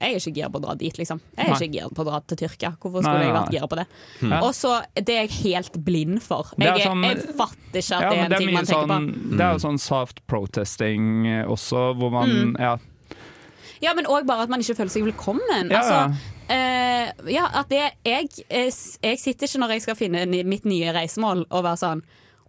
[0.00, 1.20] Jeg er ikke gira på å dra dit, liksom.
[1.38, 1.56] Jeg er Nei.
[1.56, 2.70] ikke gira på å dra til Tyrkia.
[2.76, 3.54] Hvorfor Nei, skulle jeg vært nei.
[3.56, 3.86] gira på det?
[4.20, 4.32] Mm.
[4.42, 6.44] Og så, Det er jeg helt blind for.
[6.58, 8.86] Er Jeg, er- sånn- jeg fatter ikke at Ja, det er en ting man tenker
[8.92, 9.36] sånn, på.
[9.36, 12.56] Det er jo sånn soft protesting også, hvor man Mm.
[12.60, 12.76] ja.
[13.80, 15.70] Ja, men òg bare at man ikke føler seg velkommen.
[15.70, 16.16] Ja, Altså,
[16.48, 21.46] eh, ja, at det jeg, jeg sitter ikke når jeg skal finne mitt nye reisemål
[21.50, 22.02] og være sånn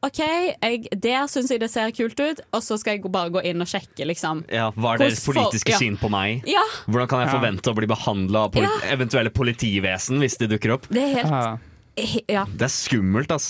[0.06, 3.42] OK, jeg, der syns jeg det ser kult ut, og så skal jeg bare gå
[3.50, 4.44] inn og sjekke, liksom.
[4.54, 5.80] Ja, Hva er deres politiske for, ja.
[5.82, 6.44] syn på meg?
[6.46, 6.62] Ja.
[6.86, 7.40] Hvordan kan jeg Ja.
[7.40, 8.92] forvente å bli behandla av politi Ja.
[8.94, 10.86] eventuelle politivesen hvis de dukker opp?
[10.94, 11.60] Det er helt
[11.98, 12.46] he- Ja.
[12.46, 13.50] Det er skummelt, ass.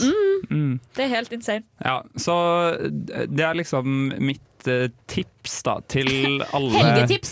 [0.50, 1.64] Mm, det er helt insane.
[1.84, 2.80] Ja, så
[3.28, 4.40] det er liksom mitt
[4.70, 7.32] eh, tips da til alle Helgetips!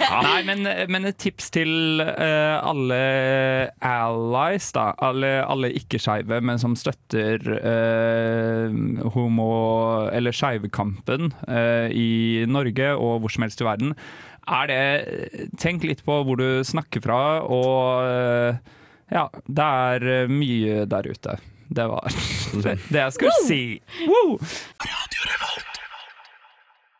[0.00, 3.00] Ja, Nei, men, men et tips til uh, alle
[3.84, 4.90] allies, da.
[5.02, 8.80] Alle, alle ikke-skeive, men som støtter uh,
[9.14, 13.94] homo- eller skeivekampen uh, i Norge og hvor som helst i verden.
[14.50, 18.58] Er det Tenk litt på hvor du snakker fra, og
[19.12, 21.36] ja, det er mye der ute.
[21.70, 22.02] Det var
[22.62, 23.62] det, det jeg skulle si.
[24.10, 24.38] Woo!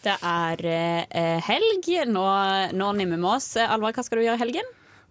[0.01, 1.89] Det er eh, helg.
[2.09, 2.27] Nå,
[2.73, 3.53] nå nimmer vi oss.
[3.61, 4.71] Alvar, hva skal du gjøre i helgen?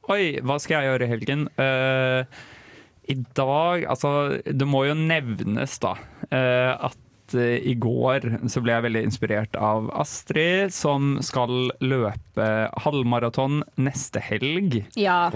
[0.10, 1.44] Oi, hva skal jeg gjøre i helgen?
[1.60, 2.26] Uh,
[3.10, 5.94] I dag Altså, det må jo nevnes, da,
[6.32, 12.50] uh, at uh, i går så ble jeg veldig inspirert av Astrid, som skal løpe
[12.86, 14.82] halvmaraton neste helg.
[14.98, 15.28] Ja.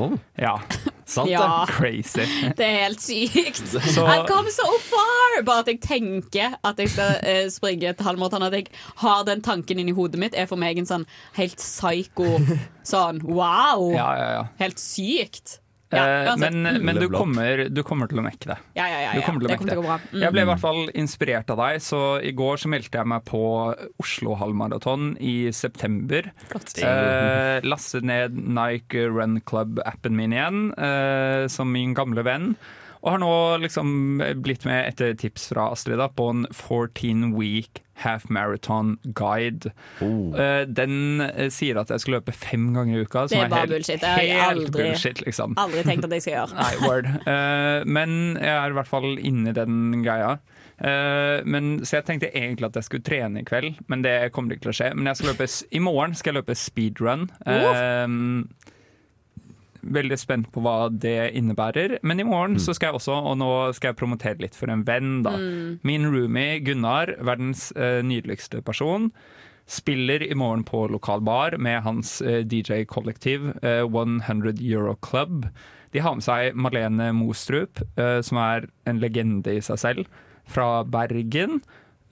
[0.42, 0.58] Ja.
[1.06, 1.74] Sant det?
[1.74, 2.26] Crazy.
[2.60, 3.64] Det er helt sykt.
[3.96, 5.42] Så- I've come so far!
[5.48, 8.44] Bare at jeg tenker at jeg skal eh, springe et halvmaraton.
[8.48, 8.68] At jeg
[9.04, 11.08] har den tanken inni hodet mitt, er for meg en sånn
[11.40, 12.38] helt psycho
[12.94, 13.90] sånn wow!
[13.96, 14.46] Ja, ja, ja.
[14.62, 15.60] Helt sykt.
[15.98, 18.58] Ja, Eh, men men du, kommer, du kommer til å mekke det.
[18.78, 19.26] Ja, ja, ja, ja.
[19.26, 19.98] kommer Det kommer til å gå bra.
[20.12, 20.22] Mm.
[20.24, 23.26] Jeg ble i hvert fall inspirert av deg, så i går så meldte jeg meg
[23.30, 23.44] på
[24.04, 26.32] Oslo halvmaraton i september.
[26.54, 32.54] Eh, lastet ned Nike Run Club-appen min igjen, eh, som min gamle venn.
[33.04, 33.34] Og har nå
[33.64, 39.72] liksom blitt med etter tips fra Astrid da, på en 14 week half marathon guide.
[40.02, 40.34] Oh.
[40.66, 43.26] den eh, sier at jeg skal løpe fem ganger i uka.
[43.28, 44.02] Det som er bare helt, bullshit.
[44.02, 45.54] Det har jeg aldri- bullshit, liksom.
[45.62, 46.58] Aldri tenkt at jeg skal gjøre.
[46.64, 47.12] Nei, word.
[47.30, 50.38] Eh, men jeg er i hvert fall inne i den greia.
[50.84, 54.56] Eh, men, så jeg tenkte egentlig at jeg skulle trene i kveld, men det kommer
[54.56, 54.92] ikke til å skje.
[54.98, 57.30] Men jeg skal løpe, i morgen skal jeg løpe speedrun.
[57.46, 58.48] Uh,
[59.84, 61.98] veldig spent på hva det innebærer.
[62.04, 64.86] Men i morgen så skal jeg også, og nå skal jeg promotere litt for en
[64.88, 65.36] venn, da.
[65.38, 65.80] Mm.
[65.88, 69.12] Min roomie Gunnar, verdens eh, nydeligste person.
[69.70, 75.48] Spiller i morgen på lokal bar med hans eh, DJ-kollektiv, eh, 100 Euro Club.
[75.94, 80.20] De har med seg Malene Mostrup, eh, som er en legende i seg selv,
[80.50, 81.62] fra Bergen.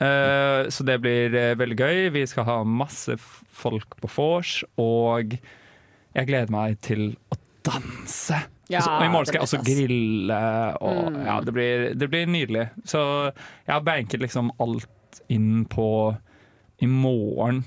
[0.01, 1.97] Eh, så det blir eh, veldig gøy.
[2.15, 8.41] Vi skal ha masse folk på vors, og jeg gleder meg til å danse.
[8.71, 10.39] Ja, så, og I morgen skal jeg også grille,
[10.81, 11.25] og Mm.
[11.25, 12.69] ja, det blir, det blir nydelig.
[12.87, 13.01] Så
[13.67, 16.15] jeg har banket liksom alt inn på
[16.81, 17.65] i morgen,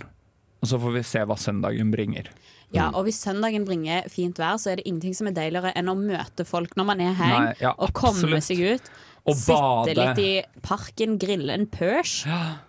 [0.62, 2.30] og så får vi se hva søndagen bringer.
[2.74, 5.92] Ja, og hvis søndagen bringer fint vær, så er det ingenting som er deiligere enn
[5.92, 8.88] å møte folk når man er her, Nei, ja, og komme seg ut.
[9.26, 9.94] Og sitte bade.
[9.96, 12.24] litt i parken, grille en pørs.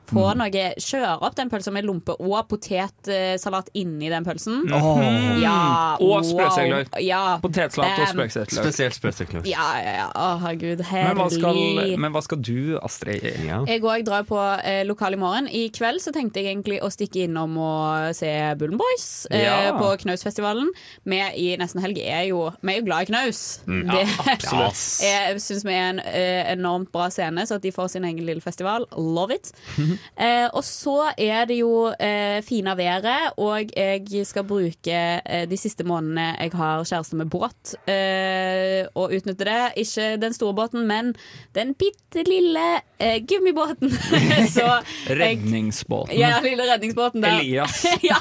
[0.06, 0.38] Få Mm.
[0.38, 4.62] noe, Kjøre opp den pølsa med lompe og potetsalat inni den pølsen.
[4.70, 5.41] Mhm.
[5.41, 6.86] Ja, Og wow.
[7.01, 8.62] Ja, Potetsalat og sprøsegler.
[8.62, 9.41] Spesielt sprøsegler.
[9.49, 10.08] Ja, ja, ja.
[10.14, 10.84] Å, herregud.
[10.91, 11.97] Men hva, skal, Herlig.
[11.99, 13.24] men hva skal du, Astrid?
[13.26, 15.47] Jeg òg drar på eh, lokal i morgen.
[15.49, 18.30] I kveld så tenkte jeg egentlig å stikke innom og se
[18.60, 19.74] Bullen Boys eh, Ja.
[19.80, 20.70] på Knausfestivalen.
[21.06, 23.60] Vi i Nesten Helg er jo, vi er jo glad i knaus.
[23.68, 23.89] Mm.
[23.89, 24.84] Det, Ja, absolutt.
[25.10, 28.26] jeg syns vi er en eh, enormt bra scene, så at de får sin egen
[28.26, 28.88] lille festival.
[28.98, 29.52] Love it.
[30.16, 35.58] Eh, og så er det jo eh, fina været, og jeg skal bruke eh, de
[35.60, 39.60] siste månedene jeg har kjæreste med båt, eh, og utnytte det.
[39.84, 41.12] Ikke den store båten, men
[41.56, 42.64] den bitte lille
[42.98, 43.91] eh, gummibåten.
[44.56, 46.16] så jeg, Redningsbåten.
[46.20, 47.39] ja, lille redningsbåten der.
[47.39, 47.86] Elias.
[48.10, 48.20] ja,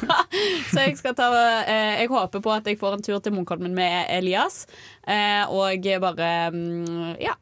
[0.72, 1.30] så jeg skal ta
[1.62, 4.64] eh, Jeg håper på at jeg får en tur til Munkholmen med Elias,
[5.06, 7.34] eh, og bare mm, ja,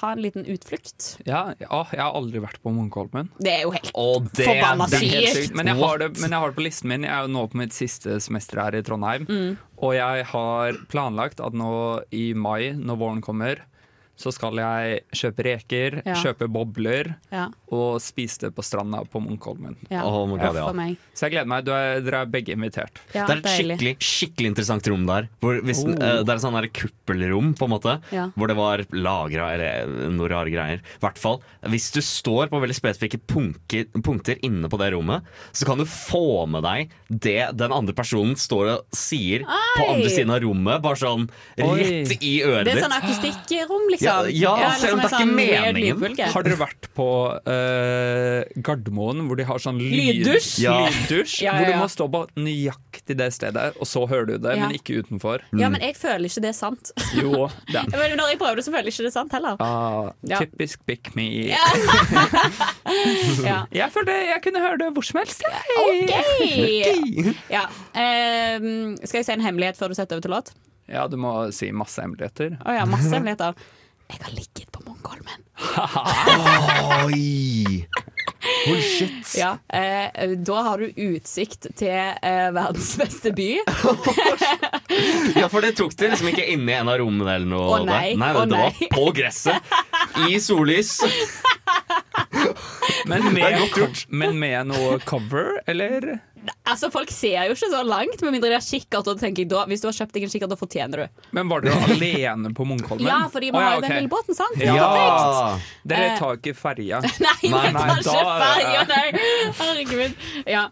[0.00, 1.18] ha en liten utflukt.
[1.24, 3.30] Ja, ja, jeg har aldri vært på Munkholmen.
[3.40, 5.48] Det er jo helt forbanna det er helt sykt.
[5.48, 5.56] sykt.
[5.56, 7.06] Men jeg, har det, men jeg har det på listen min.
[7.08, 9.24] Jeg er jo nå på mitt siste semester her i Trondheim.
[9.28, 9.56] Mm.
[9.80, 11.72] Og jeg har planlagt at nå
[12.12, 13.64] i mai, når våren kommer,
[14.18, 16.14] så skal jeg kjøpe reker, Ja.
[16.18, 17.46] kjøpe bobler Ja.
[17.70, 19.76] og spise det på stranda på Munkholmen.
[19.90, 20.02] Ja.
[20.04, 20.66] Oh God, ja.
[21.14, 21.64] Så jeg gleder meg.
[21.64, 22.98] Du er, dere er begge invitert.
[23.14, 23.76] Ja, det er et deilig.
[23.78, 25.28] skikkelig, skikkelig interessant rom der.
[25.40, 25.90] Hvor hvis, Oh.
[25.92, 28.00] eh, det er et sånn kuppelrom, på en måte.
[28.12, 28.28] Ja.
[28.36, 30.78] Hvor det var lagra eller noen rare greier.
[30.82, 35.22] I hvert fall, hvis du står på veldig spesifikke punker, punkter inne på det rommet,
[35.52, 40.08] så kan du få med deg det den andre personen står og sier på andre
[40.10, 40.82] siden av rommet.
[40.82, 42.84] Bare sånn rett i øret Det er ditt.
[42.84, 44.07] sånn akustikkrom, liksom.
[44.08, 46.32] Ja, ja, eller selv om det er sånn ikke weird meningen.
[46.34, 47.06] Har dere vært på
[47.52, 50.50] uh, Gardermoen, hvor de har sånn lyd, Lyddusj?
[50.64, 50.74] Ja.
[50.88, 51.34] lyddusj?
[51.44, 54.56] Ja, ja, Hvor du må stå på nøyaktig det stedet, og så hører du det,
[54.56, 54.64] Ja.
[54.66, 55.44] men ikke utenfor.
[55.60, 56.92] Ja, men jeg føler ikke det er sant.
[57.16, 59.56] Jo, det Men når jeg prøver det, så føler jeg ikke det er sant heller.
[59.60, 60.38] ah, Ja.
[60.42, 61.28] Typisk pick me.
[61.52, 61.64] Ja.
[63.78, 65.42] Jeg følte jeg kunne høre det hvor som helst.
[65.82, 66.12] OK!
[67.52, 67.64] Ja.
[67.92, 70.52] Uh, skal jeg si en hemmelighet før du setter over til låt?
[70.88, 72.54] Ja, du må si masse hemmeligheter.
[72.64, 73.52] Oh, ja, masse hemmeligheter.
[74.08, 75.42] Jeg har ligget på Munkholmen.
[77.04, 77.84] Oi!
[78.66, 79.12] Holy shit.
[79.38, 83.58] Ja, eh, da har du utsikt til eh, verdens beste by.
[85.38, 87.66] Ja, for det tok det liksom ikke inne i en av rommene eller noe.
[87.68, 88.14] Å, nei.
[88.14, 88.18] der.
[88.22, 88.62] nei, Å, det nei.
[88.64, 89.60] var på gresset.
[90.26, 90.92] I sollys.
[93.08, 93.70] Men med,
[94.08, 96.18] men med noe cover, eller?
[96.68, 99.08] Altså, Folk ser jo ikke så langt, med mindre de har kikkert.
[99.10, 101.22] Og tenker jeg da, Hvis du har kjøpt deg en kikkert, da fortjener du.
[101.36, 103.06] Men var dere alene på Munkholmen?
[103.08, 104.58] Ja, fordi vi Å, ja, har jo den lille båten, sant?
[104.62, 104.88] Ja.
[104.88, 105.68] Perfekt.
[105.92, 107.00] Dere Eh, tar ikke ferja?
[107.26, 109.06] Nei, vi tar ikke ferja, nei!
[109.58, 110.18] Herregud.
[110.48, 110.66] Ja.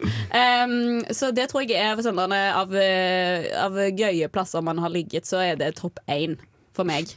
[0.65, 5.27] Um, så det tror jeg er sånn av, eh, av gøye plasser man har ligget,
[5.29, 6.37] så er det topp én
[6.77, 7.09] for meg.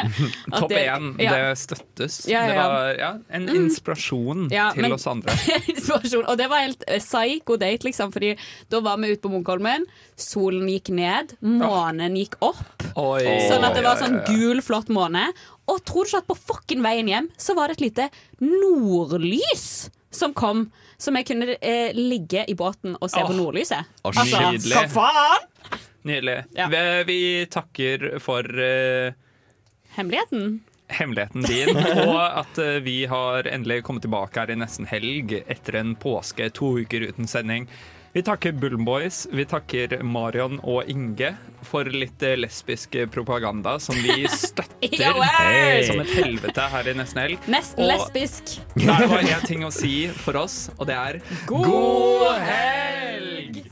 [0.58, 1.32] Topp det- én, ja.
[1.34, 2.20] det støttes.
[2.30, 3.56] Ja, ja, Det var ja, en Mm.
[3.64, 5.32] inspirasjon Ja, til men- oss andre.
[5.72, 6.26] Inspirasjon.
[6.26, 8.12] Og det var helt eh, psycho date, liksom.
[8.14, 8.34] Fordi
[8.70, 9.86] da var vi ute på Munkholmen.
[10.16, 12.84] Solen gikk ned, månen gikk opp.
[12.96, 13.24] Oi.
[13.48, 15.28] Sånn at det var sånn gul, flott måne.
[15.70, 18.10] Og tror du ikke at på fucking veien hjem så var det et lite
[18.44, 20.70] nordlys som kom?
[21.04, 23.26] som jeg kunne eh, ligge i båten og se oh.
[23.28, 23.88] på nordlyset.
[24.06, 24.38] Oh, Altså,
[24.70, 25.48] hva faen?
[26.04, 26.44] Nydelig.
[26.52, 29.16] Vi, vi takker for uh,
[29.96, 30.62] Hemmeligheten?
[30.88, 31.76] hemmeligheten din,
[32.08, 36.50] og at uh, vi har endelig kommet tilbake her i nesten helg etter en påske,
[36.54, 37.68] to uker uten sending.
[38.14, 41.32] Vi takker Bullboys, vi takker Marion og Inge
[41.66, 45.82] for litt eh, lesbisk propaganda som vi støtter hey.
[45.88, 47.50] som et helvete her i nesten helg.
[47.50, 48.54] Nesten Og lesbisk.
[48.78, 51.18] Det bare én ting å si for oss, og det er
[51.50, 53.64] God helg!